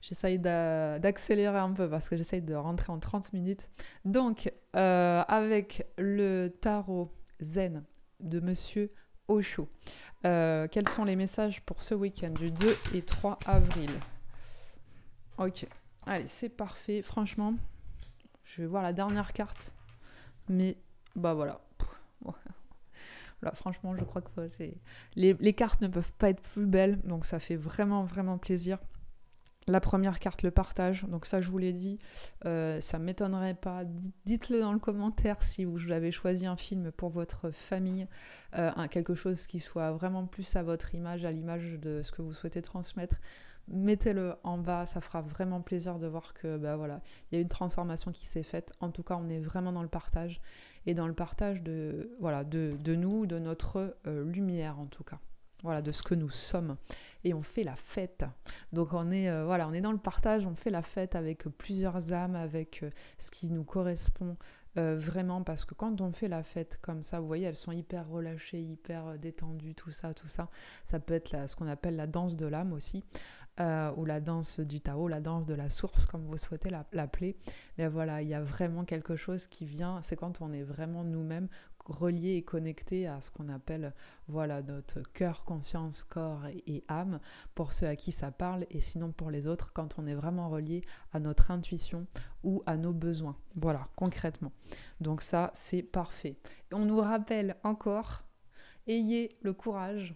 j'essaye 0.00 0.38
d'accélérer 0.38 1.58
un 1.58 1.72
peu 1.72 1.90
parce 1.90 2.08
que 2.08 2.16
j'essaye 2.16 2.42
de 2.42 2.54
rentrer 2.54 2.92
en 2.92 2.98
30 2.98 3.32
minutes. 3.32 3.68
Donc, 4.04 4.52
euh, 4.76 5.24
avec 5.26 5.86
le 5.98 6.48
tarot 6.48 7.12
zen 7.40 7.82
de 8.20 8.38
Monsieur 8.38 8.92
Osho, 9.26 9.68
euh, 10.24 10.68
quels 10.68 10.88
sont 10.88 11.04
les 11.04 11.16
messages 11.16 11.60
pour 11.62 11.82
ce 11.82 11.94
week-end 11.94 12.30
du 12.30 12.52
2 12.52 12.76
et 12.94 13.02
3 13.02 13.38
avril? 13.46 13.90
Ok, 15.38 15.66
allez, 16.06 16.28
c'est 16.28 16.48
parfait. 16.48 17.02
Franchement, 17.02 17.54
je 18.44 18.62
vais 18.62 18.68
voir 18.68 18.82
la 18.82 18.92
dernière 18.92 19.32
carte. 19.32 19.72
Mais, 20.48 20.76
bah 21.16 21.34
voilà. 21.34 21.60
Franchement, 23.54 23.94
je 23.94 24.04
crois 24.04 24.22
que 24.22 24.28
les, 25.14 25.34
les 25.34 25.52
cartes 25.52 25.80
ne 25.80 25.88
peuvent 25.88 26.12
pas 26.14 26.30
être 26.30 26.40
plus 26.40 26.66
belles. 26.66 27.00
Donc, 27.02 27.26
ça 27.26 27.38
fait 27.38 27.56
vraiment, 27.56 28.04
vraiment 28.04 28.38
plaisir. 28.38 28.78
La 29.68 29.80
première 29.80 30.20
carte, 30.20 30.44
le 30.44 30.52
partage. 30.52 31.04
Donc 31.08 31.26
ça, 31.26 31.40
je 31.40 31.50
vous 31.50 31.58
l'ai 31.58 31.72
dit, 31.72 31.98
euh, 32.44 32.80
ça 32.80 33.00
m'étonnerait 33.00 33.54
pas. 33.54 33.82
Dites-le 34.24 34.60
dans 34.60 34.72
le 34.72 34.78
commentaire 34.78 35.42
si 35.42 35.64
vous 35.64 35.90
avez 35.90 36.12
choisi 36.12 36.46
un 36.46 36.56
film 36.56 36.92
pour 36.92 37.10
votre 37.10 37.50
famille, 37.50 38.06
euh, 38.56 38.70
quelque 38.88 39.16
chose 39.16 39.48
qui 39.48 39.58
soit 39.58 39.90
vraiment 39.90 40.24
plus 40.26 40.54
à 40.54 40.62
votre 40.62 40.94
image, 40.94 41.24
à 41.24 41.32
l'image 41.32 41.80
de 41.80 42.02
ce 42.02 42.12
que 42.12 42.22
vous 42.22 42.32
souhaitez 42.32 42.62
transmettre. 42.62 43.16
Mettez-le 43.68 44.34
en 44.44 44.58
bas, 44.58 44.86
ça 44.86 45.00
fera 45.00 45.22
vraiment 45.22 45.60
plaisir 45.60 45.98
de 45.98 46.06
voir 46.06 46.34
que 46.34 46.56
bah 46.56 46.76
voilà, 46.76 47.00
il 47.30 47.34
y 47.34 47.38
a 47.38 47.40
une 47.42 47.48
transformation 47.48 48.12
qui 48.12 48.24
s'est 48.24 48.44
faite. 48.44 48.72
En 48.80 48.90
tout 48.90 49.02
cas, 49.02 49.18
on 49.20 49.28
est 49.28 49.40
vraiment 49.40 49.72
dans 49.72 49.82
le 49.82 49.88
partage 49.88 50.40
et 50.86 50.94
dans 50.94 51.08
le 51.08 51.14
partage 51.14 51.62
de 51.62 52.16
voilà 52.20 52.44
de, 52.44 52.94
nous, 52.94 53.26
de 53.26 53.38
notre 53.38 53.96
euh, 54.06 54.24
lumière 54.24 54.78
en 54.78 54.86
tout 54.86 55.04
cas 55.04 55.18
voilà, 55.62 55.82
de 55.82 55.90
ce 55.90 56.02
que 56.02 56.14
nous 56.14 56.30
sommes. 56.30 56.76
Et 57.24 57.34
on 57.34 57.42
fait 57.42 57.64
la 57.64 57.74
fête. 57.74 58.24
Donc 58.72 58.92
on 58.92 59.10
est, 59.10 59.28
euh, 59.28 59.44
voilà, 59.44 59.66
on 59.66 59.72
est 59.72 59.80
dans 59.80 59.90
le 59.90 59.98
partage, 59.98 60.46
on 60.46 60.54
fait 60.54 60.70
la 60.70 60.82
fête 60.82 61.16
avec 61.16 61.48
plusieurs 61.48 62.12
âmes, 62.12 62.36
avec 62.36 62.82
euh, 62.84 62.90
ce 63.18 63.30
qui 63.32 63.50
nous 63.50 63.64
correspond 63.64 64.36
vraiment. 64.76 65.42
Parce 65.42 65.64
que 65.64 65.72
quand 65.72 66.02
on 66.02 66.12
fait 66.12 66.28
la 66.28 66.42
fête 66.42 66.78
comme 66.82 67.02
ça, 67.02 67.18
vous 67.18 67.26
voyez, 67.26 67.46
elles 67.46 67.56
sont 67.56 67.72
hyper 67.72 68.06
relâchées, 68.10 68.60
hyper 68.60 69.18
détendues, 69.18 69.74
tout 69.74 69.90
ça, 69.90 70.12
tout 70.12 70.28
ça. 70.28 70.50
Ça 70.84 71.00
peut 71.00 71.14
être 71.14 71.48
ce 71.48 71.56
qu'on 71.56 71.66
appelle 71.66 71.96
la 71.96 72.06
danse 72.06 72.36
de 72.36 72.44
l'âme 72.44 72.74
aussi. 72.74 73.02
Ou 73.58 74.04
la 74.04 74.20
danse 74.20 74.60
du 74.60 74.80
Tao, 74.80 75.08
la 75.08 75.20
danse 75.20 75.46
de 75.46 75.54
la 75.54 75.70
source, 75.70 76.06
comme 76.06 76.24
vous 76.24 76.36
souhaitez 76.36 76.70
l'appeler. 76.92 77.36
Mais 77.78 77.88
voilà, 77.88 78.22
il 78.22 78.28
y 78.28 78.34
a 78.34 78.42
vraiment 78.42 78.84
quelque 78.84 79.16
chose 79.16 79.46
qui 79.46 79.64
vient, 79.64 80.00
c'est 80.02 80.16
quand 80.16 80.40
on 80.40 80.52
est 80.52 80.62
vraiment 80.62 81.04
nous-mêmes, 81.04 81.48
relié 81.90 82.36
et 82.36 82.42
connecté 82.42 83.06
à 83.06 83.20
ce 83.20 83.30
qu'on 83.30 83.48
appelle 83.48 83.94
voilà 84.28 84.62
notre 84.62 85.00
cœur, 85.00 85.44
conscience, 85.44 86.04
corps 86.04 86.46
et, 86.46 86.84
âme 86.88 87.20
pour 87.54 87.72
ceux 87.72 87.86
à 87.86 87.96
qui 87.96 88.12
ça 88.12 88.30
parle 88.30 88.66
et 88.70 88.80
sinon 88.80 89.12
pour 89.12 89.30
les 89.30 89.46
autres 89.46 89.72
quand 89.72 89.98
on 89.98 90.06
est 90.06 90.14
vraiment 90.14 90.50
relié 90.50 90.82
à 91.12 91.20
notre 91.20 91.50
intuition 91.50 92.06
ou 92.42 92.62
à 92.66 92.76
nos 92.76 92.92
besoins. 92.92 93.36
Voilà, 93.54 93.88
concrètement. 93.96 94.52
Donc 95.00 95.22
ça, 95.22 95.50
c'est 95.54 95.82
parfait. 95.82 96.36
Et 96.70 96.74
on 96.74 96.84
nous 96.84 97.00
rappelle 97.00 97.56
encore, 97.62 98.24
ayez 98.86 99.36
le 99.42 99.52
courage 99.52 100.14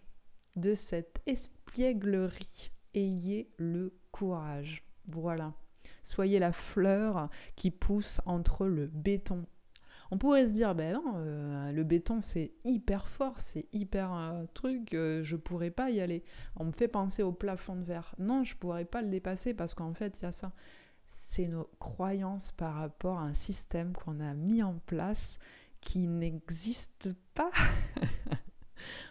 de 0.57 0.75
cette 0.75 1.21
espièglerie. 1.27 2.71
Ayez 2.95 3.51
le 3.57 3.95
courage. 4.11 4.85
Voilà. 5.07 5.55
Soyez 6.03 6.39
la 6.39 6.53
fleur 6.53 7.31
qui 7.57 7.71
pousse 7.71 8.21
entre 8.27 8.67
le 8.67 8.87
béton 8.87 9.47
on 10.11 10.19
pourrait 10.19 10.49
se 10.49 10.53
dire, 10.53 10.75
ben 10.75 10.95
non, 10.95 11.15
euh, 11.17 11.73
le 11.73 11.85
béton 11.85 12.21
c'est 12.21 12.53
hyper 12.65 13.07
fort, 13.07 13.35
c'est 13.39 13.67
hyper 13.73 14.11
un 14.11 14.47
truc, 14.55 14.95
euh, 14.95 15.23
je 15.23 15.37
pourrais 15.37 15.71
pas 15.71 15.91
y 15.91 16.01
aller. 16.01 16.25
On 16.57 16.65
me 16.65 16.73
fait 16.73 16.89
penser 16.89 17.23
au 17.23 17.33
plafond 17.33 17.77
de 17.77 17.85
verre. 17.85 18.15
Non, 18.19 18.43
je 18.43 18.57
pourrais 18.57 18.85
pas 18.85 19.03
le 19.03 19.09
dépasser 19.09 19.55
parce 19.55 19.75
qu'en 19.75 19.95
fait, 19.95 20.19
il 20.21 20.25
y 20.25 20.27
a 20.27 20.33
ça. 20.33 20.53
C'est 21.07 21.49
nos 21.49 21.69
croyances 21.79 22.53
par 22.53 22.75
rapport 22.75 23.19
à 23.19 23.23
un 23.23 23.35
système 23.35 23.93
qu'on 23.93 24.21
a 24.21 24.35
mis 24.35 24.63
en 24.63 24.79
place 24.87 25.39
qui 25.81 26.07
n'existe 26.07 27.11
pas. 27.35 27.51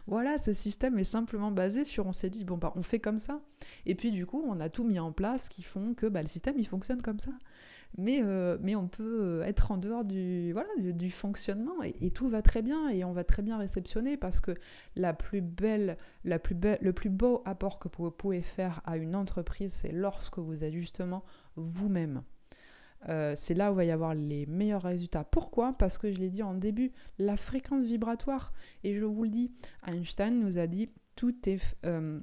voilà, 0.07 0.37
ce 0.37 0.53
système 0.53 0.97
est 0.99 1.03
simplement 1.03 1.51
basé 1.51 1.85
sur 1.85 2.07
on 2.07 2.13
s'est 2.13 2.29
dit, 2.29 2.43
bon, 2.43 2.57
bah, 2.57 2.73
on 2.75 2.81
fait 2.81 2.99
comme 2.99 3.19
ça. 3.19 3.41
Et 3.85 3.95
puis 3.95 4.11
du 4.11 4.25
coup, 4.25 4.43
on 4.47 4.59
a 4.59 4.69
tout 4.69 4.83
mis 4.83 4.99
en 4.99 5.11
place 5.11 5.49
qui 5.49 5.63
font 5.63 5.93
que 5.93 6.05
bah, 6.05 6.21
le 6.21 6.27
système, 6.27 6.55
il 6.57 6.67
fonctionne 6.67 7.01
comme 7.01 7.19
ça. 7.19 7.31
mais, 7.97 8.21
euh, 8.21 8.57
on 8.75 8.87
peut 8.87 9.41
être 9.45 9.71
en 9.71 9.77
dehors 9.77 10.05
du, 10.05 10.53
voilà, 10.53 10.69
du, 10.77 11.11
fonctionnement 11.11 11.83
et, 11.83 12.11
tout 12.11 12.29
va 12.29 12.41
très 12.41 12.61
bien 12.61 12.89
et 12.89 13.03
on 13.03 13.13
va 13.13 13.23
très 13.23 13.41
bien 13.41 13.57
réceptionner 13.57 14.17
parce 14.17 14.39
que 14.39 14.55
la 14.95 15.13
plus 15.13 15.41
belle, 15.41 15.97
la 16.23 16.39
plus 16.39 16.55
belle, 16.55 16.79
le 16.81 16.93
plus 16.93 17.09
beau 17.09 17.41
apport 17.45 17.79
que 17.79 17.87
vous 17.97 18.11
pouvez 18.11 18.41
faire 18.41 18.81
à 18.85 18.97
une 18.97 19.15
entreprise, 19.15 19.73
c'est 19.73 19.91
lorsque 19.91 20.39
vous 20.39 20.63
êtes 20.63 20.73
justement 20.73 21.23
vous-même. 21.55 22.23
Euh, 23.07 23.33
c'est 23.35 23.53
là 23.53 23.71
où 23.71 23.75
va 23.75 23.85
y 23.85 23.91
avoir 23.91 24.13
les 24.13 24.45
meilleurs 24.45 24.81
résultats. 24.81 25.23
Pourquoi? 25.23 25.73
Parce 25.73 25.97
que 25.97 26.11
je 26.11 26.19
l'ai 26.19 26.29
dit 26.29 26.43
en 26.43 26.53
début, 26.53 26.91
la 27.17 27.37
fréquence 27.37 27.83
vibratoire. 27.83 28.51
Et 28.83 28.95
je 28.95 29.05
vous 29.05 29.23
le 29.23 29.29
dis, 29.29 29.51
Einstein 29.87 30.39
nous 30.39 30.57
a 30.57 30.67
dit, 30.67 30.89
tout 31.15 31.35
est, 31.47 31.77
euh, 31.85 32.19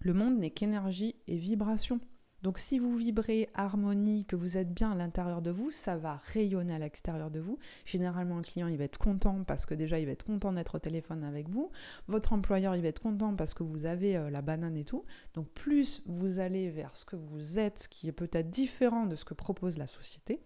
le 0.00 0.14
monde 0.14 0.38
n'est 0.38 0.50
qu'énergie 0.50 1.16
et 1.26 1.36
vibration. 1.36 2.00
Donc 2.46 2.58
si 2.60 2.78
vous 2.78 2.96
vibrez 2.96 3.50
harmonie, 3.54 4.24
que 4.24 4.36
vous 4.36 4.56
êtes 4.56 4.72
bien 4.72 4.92
à 4.92 4.94
l'intérieur 4.94 5.42
de 5.42 5.50
vous, 5.50 5.72
ça 5.72 5.96
va 5.96 6.22
rayonner 6.32 6.76
à 6.76 6.78
l'extérieur 6.78 7.28
de 7.28 7.40
vous. 7.40 7.58
Généralement, 7.84 8.36
le 8.36 8.44
client, 8.44 8.68
il 8.68 8.76
va 8.76 8.84
être 8.84 8.98
content 8.98 9.42
parce 9.42 9.66
que 9.66 9.74
déjà, 9.74 9.98
il 9.98 10.06
va 10.06 10.12
être 10.12 10.22
content 10.22 10.52
d'être 10.52 10.76
au 10.76 10.78
téléphone 10.78 11.24
avec 11.24 11.48
vous. 11.48 11.72
Votre 12.06 12.34
employeur, 12.34 12.76
il 12.76 12.82
va 12.82 12.86
être 12.86 13.02
content 13.02 13.34
parce 13.34 13.52
que 13.52 13.64
vous 13.64 13.84
avez 13.84 14.16
euh, 14.16 14.30
la 14.30 14.42
banane 14.42 14.76
et 14.76 14.84
tout. 14.84 15.04
Donc 15.34 15.48
plus 15.54 16.04
vous 16.06 16.38
allez 16.38 16.70
vers 16.70 16.94
ce 16.94 17.04
que 17.04 17.16
vous 17.16 17.58
êtes, 17.58 17.80
ce 17.80 17.88
qui 17.88 18.06
est 18.06 18.12
peut-être 18.12 18.48
différent 18.48 19.06
de 19.06 19.16
ce 19.16 19.24
que 19.24 19.34
propose 19.34 19.76
la 19.76 19.88
société, 19.88 20.40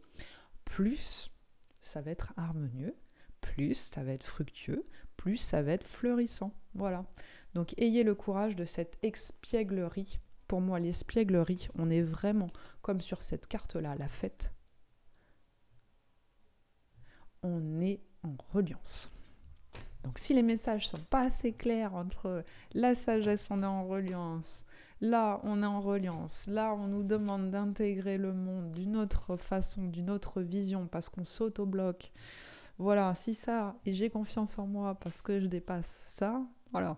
plus 0.65 1.31
ça 1.81 2.01
va 2.01 2.13
être 2.13 2.33
harmonieux, 2.39 2.97
plus 3.43 3.75
ça 3.75 4.03
va 4.03 4.13
être 4.13 4.27
fructueux, 4.27 4.87
plus 5.19 5.37
ça 5.37 5.61
va 5.61 5.73
être 5.73 5.87
fleurissant. 5.87 6.55
Voilà. 6.73 7.05
Donc 7.53 7.75
ayez 7.77 8.05
le 8.05 8.15
courage 8.15 8.57
de 8.57 8.65
cette 8.65 8.97
expièglerie 9.03 10.19
pour 10.51 10.61
moi, 10.61 10.81
l'espièglerie, 10.81 11.69
on 11.79 11.91
est 11.91 12.03
vraiment 12.03 12.49
comme 12.83 13.01
sur 13.01 13.23
cette 13.23 13.47
carte-là, 13.47 13.95
la 13.95 14.09
fête. 14.09 14.53
On 17.45 17.81
est 17.81 18.01
en 18.25 18.35
reliance. 18.53 19.15
Donc 20.03 20.19
si 20.19 20.35
les 20.35 20.43
messages 20.43 20.89
sont 20.89 20.99
pas 21.09 21.27
assez 21.27 21.53
clairs 21.53 21.95
entre 21.95 22.43
la 22.75 22.97
sagesse, 22.97 23.47
on 23.53 23.63
est 23.63 23.67
en 23.67 23.87
reliance, 23.87 24.65
là 25.01 25.41
on 25.45 25.63
est 25.63 25.67
en 25.67 25.81
reliance, 25.81 26.49
là 26.49 26.75
on 26.75 26.89
nous 26.89 27.05
demande 27.05 27.53
d'intégrer 27.53 28.19
le 28.19 28.33
monde 28.33 28.73
d'une 28.73 28.97
autre 28.97 29.37
façon, 29.37 29.87
d'une 29.87 30.11
autre 30.11 30.43
vision 30.43 30.89
parce 30.89 31.09
qu'on 31.09 31.23
bloc. 31.65 32.11
Voilà, 32.79 33.15
si 33.15 33.35
ça, 33.35 33.77
et 33.87 33.95
j'ai 33.95 34.11
confiance 34.11 34.59
en 34.59 34.67
moi 34.67 34.97
parce 34.97 35.23
que 35.23 35.39
je 35.39 35.47
dépasse 35.47 35.87
ça, 35.87 36.43
voilà, 36.73 36.97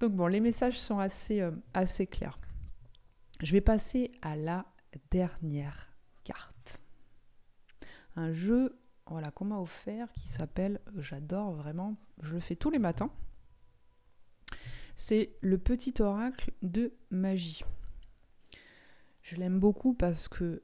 donc 0.00 0.12
bon, 0.12 0.26
les 0.26 0.40
messages 0.40 0.78
sont 0.78 0.98
assez, 0.98 1.40
euh, 1.40 1.52
assez 1.74 2.06
clairs. 2.06 2.38
Je 3.40 3.52
vais 3.52 3.60
passer 3.60 4.12
à 4.22 4.36
la 4.36 4.66
dernière 5.10 5.90
carte. 6.24 6.80
Un 8.16 8.32
jeu 8.32 8.78
voilà, 9.08 9.30
qu'on 9.30 9.44
m'a 9.46 9.58
offert 9.58 10.12
qui 10.12 10.28
s'appelle, 10.28 10.80
j'adore 10.96 11.52
vraiment, 11.52 11.96
je 12.22 12.34
le 12.34 12.40
fais 12.40 12.56
tous 12.56 12.70
les 12.70 12.78
matins. 12.78 13.10
C'est 14.96 15.36
le 15.42 15.58
petit 15.58 15.94
oracle 16.00 16.52
de 16.62 16.92
magie. 17.10 17.62
Je 19.22 19.36
l'aime 19.36 19.60
beaucoup 19.60 19.94
parce 19.94 20.28
que 20.28 20.62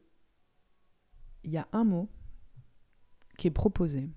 il 1.44 1.50
y 1.50 1.58
a 1.58 1.68
un 1.72 1.84
mot 1.84 2.08
qui 3.36 3.48
est 3.48 3.52
proposé 3.52 4.08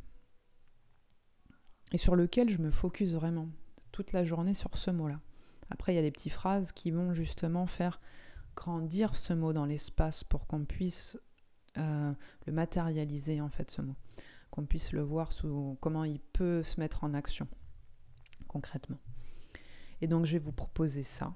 et 1.91 1.97
sur 1.97 2.15
lequel 2.15 2.49
je 2.49 2.59
me 2.59 2.71
focus 2.71 3.13
vraiment 3.13 3.49
toute 3.95 4.11
la 4.11 4.25
journée 4.25 4.53
sur 4.53 4.75
ce 4.75 4.91
mot-là. 4.91 5.21
Après, 5.69 5.93
il 5.93 5.95
y 5.95 5.99
a 5.99 6.01
des 6.01 6.11
petites 6.11 6.33
phrases 6.33 6.73
qui 6.73 6.91
vont 6.91 7.13
justement 7.13 7.65
faire 7.65 8.01
grandir 8.53 9.15
ce 9.15 9.31
mot 9.31 9.53
dans 9.53 9.63
l'espace 9.63 10.25
pour 10.25 10.47
qu'on 10.47 10.65
puisse 10.65 11.17
euh, 11.77 12.13
le 12.45 12.51
matérialiser, 12.51 13.39
en 13.39 13.47
fait, 13.47 13.71
ce 13.71 13.81
mot. 13.81 13.95
Qu'on 14.51 14.65
puisse 14.65 14.91
le 14.91 15.01
voir 15.01 15.31
sous 15.31 15.77
comment 15.79 16.03
il 16.03 16.19
peut 16.19 16.61
se 16.61 16.77
mettre 16.77 17.05
en 17.05 17.13
action, 17.13 17.47
concrètement. 18.49 18.99
Et 20.01 20.07
donc, 20.07 20.25
je 20.25 20.33
vais 20.33 20.43
vous 20.43 20.51
proposer 20.51 21.03
ça. 21.03 21.33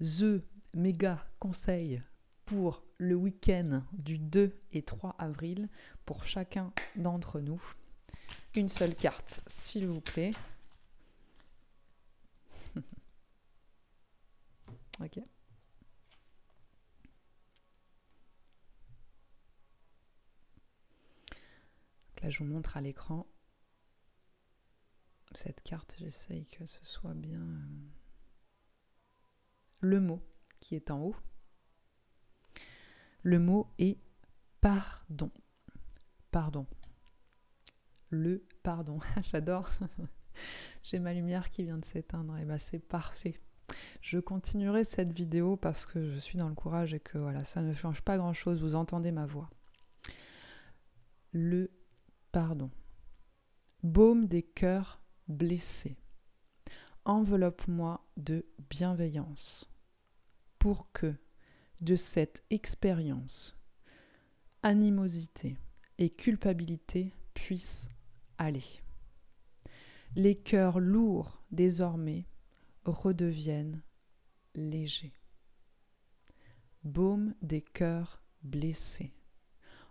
The 0.00 0.42
méga 0.72 1.22
conseil 1.38 2.02
pour 2.46 2.82
le 2.96 3.14
week-end 3.14 3.82
du 3.92 4.18
2 4.18 4.58
et 4.72 4.82
3 4.82 5.16
avril 5.18 5.68
pour 6.06 6.24
chacun 6.24 6.72
d'entre 6.96 7.40
nous. 7.40 7.62
Une 8.56 8.68
seule 8.68 8.94
carte, 8.94 9.42
s'il 9.46 9.86
vous 9.86 10.00
plaît. 10.00 10.30
Ok. 15.00 15.20
là, 22.22 22.30
je 22.30 22.38
vous 22.38 22.50
montre 22.50 22.76
à 22.76 22.80
l'écran 22.80 23.26
cette 25.34 25.62
carte. 25.62 25.96
J'essaye 25.98 26.46
que 26.46 26.66
ce 26.66 26.84
soit 26.84 27.14
bien 27.14 27.40
euh, 27.40 27.88
le 29.80 30.00
mot 30.00 30.22
qui 30.60 30.74
est 30.74 30.90
en 30.90 31.00
haut. 31.00 31.16
Le 33.22 33.38
mot 33.38 33.72
est 33.78 33.98
pardon. 34.60 35.30
Pardon. 36.30 36.66
Le 38.10 38.46
pardon. 38.62 38.98
J'adore. 39.22 39.70
J'ai 40.82 40.98
ma 40.98 41.12
lumière 41.12 41.50
qui 41.50 41.64
vient 41.64 41.78
de 41.78 41.84
s'éteindre. 41.84 42.36
Et 42.38 42.44
bah 42.44 42.58
c'est 42.58 42.78
parfait. 42.78 43.40
Je 44.00 44.18
continuerai 44.18 44.84
cette 44.84 45.12
vidéo 45.12 45.56
parce 45.56 45.86
que 45.86 46.02
je 46.02 46.18
suis 46.18 46.38
dans 46.38 46.48
le 46.48 46.54
courage 46.54 46.94
et 46.94 47.00
que 47.00 47.18
voilà, 47.18 47.44
ça 47.44 47.60
ne 47.60 47.72
change 47.72 48.02
pas 48.02 48.16
grand-chose, 48.16 48.62
vous 48.62 48.74
entendez 48.74 49.12
ma 49.12 49.26
voix. 49.26 49.50
Le 51.32 51.70
pardon. 52.32 52.70
Baume 53.82 54.26
des 54.26 54.42
cœurs 54.42 55.00
blessés. 55.28 55.96
Enveloppe-moi 57.04 58.04
de 58.16 58.44
bienveillance 58.70 59.70
pour 60.58 60.90
que 60.92 61.14
de 61.80 61.96
cette 61.96 62.42
expérience, 62.50 63.56
animosité 64.62 65.56
et 65.98 66.10
culpabilité 66.10 67.12
puissent 67.34 67.88
aller. 68.36 68.64
Les 70.16 70.34
cœurs 70.34 70.80
lourds 70.80 71.42
désormais 71.50 72.26
redeviennent 72.88 73.82
légers. 74.54 75.14
Baume 76.84 77.34
des 77.42 77.60
cœurs 77.60 78.22
blessés, 78.42 79.12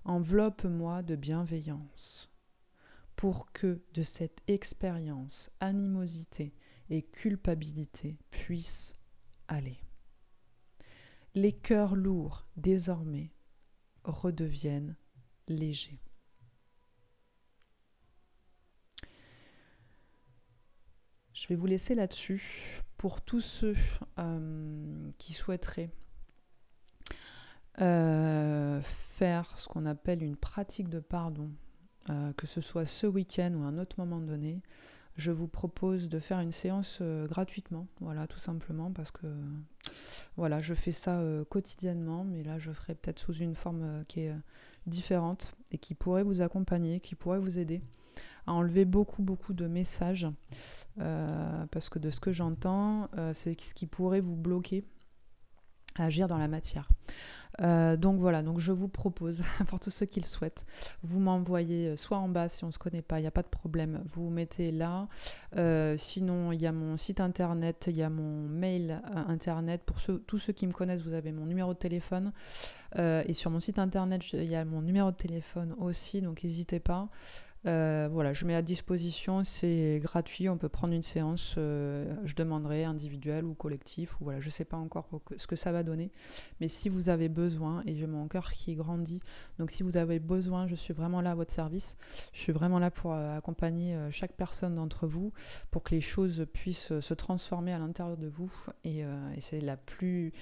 enveloppe-moi 0.04 1.04
de 1.04 1.16
bienveillance, 1.16 2.32
pour 3.16 3.52
que 3.52 3.82
de 3.94 4.04
cette 4.04 4.42
expérience 4.48 5.52
animosité 5.60 6.54
et 6.90 7.04
culpabilité 7.04 8.18
puissent 8.32 8.96
aller. 9.48 9.80
Les 11.36 11.54
cœurs 11.54 11.96
lourds, 11.96 12.48
désormais, 12.56 13.32
redeviennent 14.04 14.96
légers. 15.48 16.02
Je 21.34 21.48
vais 21.48 21.56
vous 21.56 21.68
laisser 21.68 21.94
là-dessus 21.94 22.82
pour 22.98 23.22
tous 23.22 23.42
ceux 23.42 23.76
euh, 24.20 25.12
qui 25.18 25.34
souhaiteraient 25.34 25.92
euh, 27.80 28.82
faire 28.82 29.56
ce 29.58 29.68
qu'on 29.68 29.86
appelle 29.86 30.24
une 30.24 30.36
pratique 30.36 30.90
de 30.90 31.00
pardon, 31.00 31.52
euh, 32.10 32.34
que 32.34 32.48
ce 32.48 32.60
soit 32.60 32.86
ce 32.86 33.06
week-end 33.06 33.54
ou 33.56 33.64
à 33.64 33.68
un 33.68 33.78
autre 33.78 34.00
moment 34.00 34.20
donné, 34.20 34.62
je 35.16 35.32
vous 35.32 35.48
propose 35.48 36.10
de 36.10 36.20
faire 36.20 36.40
une 36.40 36.52
séance 36.52 37.02
gratuitement, 37.02 37.88
voilà, 38.02 38.28
tout 38.28 38.38
simplement, 38.38 38.92
parce 38.92 39.10
que 39.10 39.26
voilà, 40.36 40.62
je 40.62 40.76
fais 40.76 40.92
ça 40.92 41.24
quotidiennement, 41.50 42.24
mais 42.24 42.44
là 42.44 42.60
je 42.60 42.72
ferai 42.72 42.94
peut-être 42.94 43.18
sous 43.18 43.34
une 43.34 43.56
forme 43.56 44.06
qui 44.08 44.20
est 44.22 44.36
différente 44.86 45.56
et 45.72 45.80
qui 45.80 45.96
pourrait 45.96 46.22
vous 46.22 46.42
accompagner, 46.42 47.00
qui 47.00 47.16
pourrait 47.16 47.40
vous 47.40 47.58
aider 47.58 47.80
à 48.48 48.54
enlever 48.54 48.86
beaucoup, 48.86 49.22
beaucoup 49.22 49.54
de 49.54 49.68
messages. 49.68 50.28
Euh, 51.00 51.66
parce 51.72 51.90
que 51.90 52.00
de 52.00 52.10
ce 52.10 52.20
que 52.20 52.32
j'entends, 52.32 53.10
euh, 53.18 53.32
c'est 53.34 53.60
ce 53.60 53.76
qui 53.76 53.86
pourrait 53.86 54.20
vous 54.20 54.36
bloquer 54.36 54.84
à 55.96 56.06
agir 56.06 56.28
dans 56.28 56.38
la 56.38 56.48
matière. 56.48 56.90
Euh, 57.62 57.98
donc 57.98 58.20
voilà, 58.20 58.44
donc 58.44 58.60
je 58.60 58.72
vous 58.72 58.88
propose, 58.88 59.44
pour 59.68 59.80
tous 59.80 59.90
ceux 59.90 60.06
qui 60.06 60.20
le 60.20 60.26
souhaitent, 60.26 60.66
vous 61.02 61.20
m'envoyez 61.20 61.96
soit 61.98 62.18
en 62.18 62.30
bas 62.30 62.50
si 62.50 62.64
on 62.64 62.68
ne 62.68 62.72
se 62.72 62.78
connaît 62.78 63.02
pas, 63.02 63.20
il 63.20 63.24
n'y 63.24 63.28
a 63.28 63.32
pas 63.32 63.42
de 63.42 63.48
problème, 63.48 64.02
vous, 64.06 64.26
vous 64.26 64.30
mettez 64.30 64.72
là. 64.72 65.08
sinon, 65.98 66.52
il 66.52 66.62
y 66.62 66.68
a 66.68 66.72
mon 66.72 66.98
site 66.98 67.20
internet, 67.20 67.86
il 67.90 67.96
y 67.96 68.04
a 68.04 68.10
mon 68.10 68.48
mail 68.48 69.02
internet. 69.28 69.84
Pour 69.86 70.00
ceux, 70.00 70.20
tous 70.20 70.38
ceux 70.40 70.54
qui 70.54 70.68
me 70.68 70.74
connaissent, 70.74 71.02
vous 71.02 71.14
avez 71.14 71.32
mon 71.32 71.46
numéro 71.46 71.74
de 71.74 71.80
téléphone. 71.80 72.32
et 72.96 73.34
sur 73.34 73.50
mon 73.50 73.60
site 73.60 73.80
internet, 73.80 74.24
il 74.34 74.46
y 74.46 74.56
a 74.56 74.66
mon 74.66 74.82
numéro 74.82 75.12
de 75.12 75.18
téléphone 75.18 75.76
aussi, 75.80 76.22
donc 76.22 76.44
n'hésitez 76.44 76.80
pas. 76.80 77.10
Euh, 77.66 78.08
voilà, 78.12 78.34
je 78.34 78.46
mets 78.46 78.56
à 78.56 78.62
disposition, 78.62 79.44
c'est 79.44 80.00
gratuit, 80.02 80.48
on 80.48 80.58
peut 80.58 80.70
prendre 80.70 80.94
une 80.94 81.02
séance, 81.02 81.56
euh, 81.58 82.16
je 82.24 82.36
demanderai 82.36 82.84
individuelle 82.84 83.46
ou 83.46 83.56
collectif, 83.56 84.22
ou 84.22 84.26
voilà, 84.26 84.40
je 84.40 84.48
ne 84.48 84.52
sais 84.52 84.66
pas 84.66 84.78
encore 84.78 85.10
ce 85.38 85.48
que 85.48 85.56
ça 85.56 85.72
va 85.72 85.84
donner, 85.84 86.12
mais 86.60 86.68
si 86.68 86.88
vous 86.88 87.10
avez 87.10 87.30
besoin, 87.30 87.84
et 87.86 87.96
j'ai 87.96 88.08
mon 88.08 88.28
cœur 88.28 88.52
qui 88.52 88.76
grandit, 88.76 89.22
donc 89.58 89.72
si 89.72 89.84
vous 89.84 89.98
avez 89.98 90.20
besoin, 90.20 90.68
je 90.68 90.76
suis 90.76 90.94
vraiment 90.94 91.20
là 91.22 91.32
à 91.32 91.36
votre 91.36 91.52
service, 91.52 91.98
je 92.32 92.40
suis 92.40 92.54
vraiment 92.54 92.80
là 92.80 92.92
pour 92.92 93.14
euh, 93.14 93.36
accompagner 93.36 93.98
chaque 94.12 94.34
personne 94.34 94.76
d'entre 94.76 95.08
vous, 95.08 95.34
pour 95.72 95.84
que 95.84 95.96
les 95.96 96.02
choses 96.02 96.46
puissent 96.54 97.00
se 97.00 97.14
transformer 97.14 97.74
à 97.74 97.80
l'intérieur 97.80 98.18
de 98.18 98.28
vous, 98.28 98.52
et, 98.84 99.04
c'est 99.40 99.62
la 99.62 99.78
plus, 99.78 100.34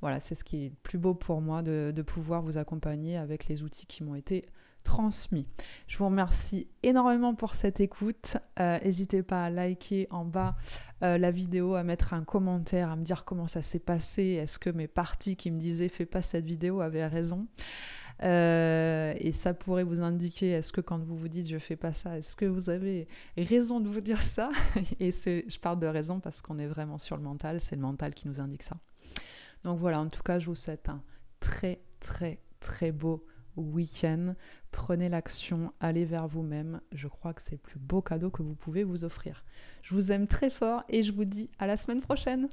voilà, 0.00 0.20
c'est 0.20 0.34
ce 0.34 0.44
qui 0.44 0.64
est 0.64 0.68
le 0.70 0.76
plus 0.82 0.98
beau 0.98 1.14
pour 1.14 1.40
moi 1.40 1.62
de, 1.62 1.92
de 1.94 2.02
pouvoir 2.02 2.42
vous 2.42 2.56
accompagner 2.56 3.16
avec 3.16 3.46
les 3.46 3.62
outils 3.62 3.86
qui 3.86 4.02
m'ont 4.02 4.14
été 4.14 4.46
transmis. 4.84 5.46
Je 5.88 5.98
vous 5.98 6.06
remercie 6.06 6.68
énormément 6.82 7.34
pour 7.34 7.54
cette 7.54 7.80
écoute. 7.80 8.36
Euh, 8.60 8.78
n'hésitez 8.84 9.22
pas 9.22 9.44
à 9.44 9.50
liker 9.50 10.06
en 10.10 10.24
bas 10.24 10.54
euh, 11.02 11.18
la 11.18 11.30
vidéo, 11.30 11.74
à 11.74 11.82
mettre 11.82 12.14
un 12.14 12.22
commentaire, 12.22 12.90
à 12.90 12.96
me 12.96 13.02
dire 13.02 13.24
comment 13.24 13.48
ça 13.48 13.62
s'est 13.62 13.80
passé. 13.80 14.22
Est-ce 14.22 14.58
que 14.58 14.70
mes 14.70 14.86
parties 14.86 15.36
qui 15.36 15.50
me 15.50 15.58
disaient 15.58 15.88
fais 15.88 16.06
pas 16.06 16.22
cette 16.22 16.44
vidéo 16.44 16.80
avaient 16.80 17.06
raison? 17.06 17.48
Euh, 18.22 19.12
et 19.18 19.32
ça 19.32 19.54
pourrait 19.54 19.82
vous 19.82 20.00
indiquer, 20.00 20.50
est-ce 20.50 20.72
que 20.72 20.80
quand 20.80 20.98
vous 20.98 21.16
vous 21.16 21.28
dites 21.28 21.48
je 21.48 21.58
fais 21.58 21.74
pas 21.74 21.92
ça, 21.92 22.16
est-ce 22.16 22.36
que 22.36 22.44
vous 22.44 22.70
avez 22.70 23.08
raison 23.36 23.80
de 23.80 23.88
vous 23.88 24.00
dire 24.00 24.22
ça? 24.22 24.50
Et 25.00 25.10
je 25.10 25.58
parle 25.58 25.80
de 25.80 25.88
raison 25.88 26.20
parce 26.20 26.40
qu'on 26.40 26.58
est 26.60 26.68
vraiment 26.68 26.98
sur 26.98 27.16
le 27.16 27.24
mental, 27.24 27.60
c'est 27.60 27.74
le 27.74 27.82
mental 27.82 28.14
qui 28.14 28.28
nous 28.28 28.40
indique 28.40 28.62
ça. 28.62 28.76
Donc 29.64 29.80
voilà, 29.80 29.98
en 30.00 30.08
tout 30.08 30.22
cas, 30.22 30.38
je 30.38 30.46
vous 30.46 30.54
souhaite 30.54 30.88
un 30.88 31.02
très 31.40 31.80
très 31.98 32.40
très 32.60 32.92
beau 32.92 33.26
week-end. 33.56 34.34
Prenez 34.70 35.08
l'action, 35.08 35.72
allez 35.80 36.04
vers 36.04 36.26
vous-même. 36.26 36.80
Je 36.92 37.08
crois 37.08 37.34
que 37.34 37.42
c'est 37.42 37.56
le 37.56 37.60
plus 37.60 37.78
beau 37.78 38.02
cadeau 38.02 38.30
que 38.30 38.42
vous 38.42 38.54
pouvez 38.54 38.84
vous 38.84 39.04
offrir. 39.04 39.44
Je 39.82 39.94
vous 39.94 40.12
aime 40.12 40.26
très 40.26 40.50
fort 40.50 40.84
et 40.88 41.02
je 41.02 41.12
vous 41.12 41.24
dis 41.24 41.50
à 41.58 41.66
la 41.66 41.76
semaine 41.76 42.00
prochaine. 42.00 42.48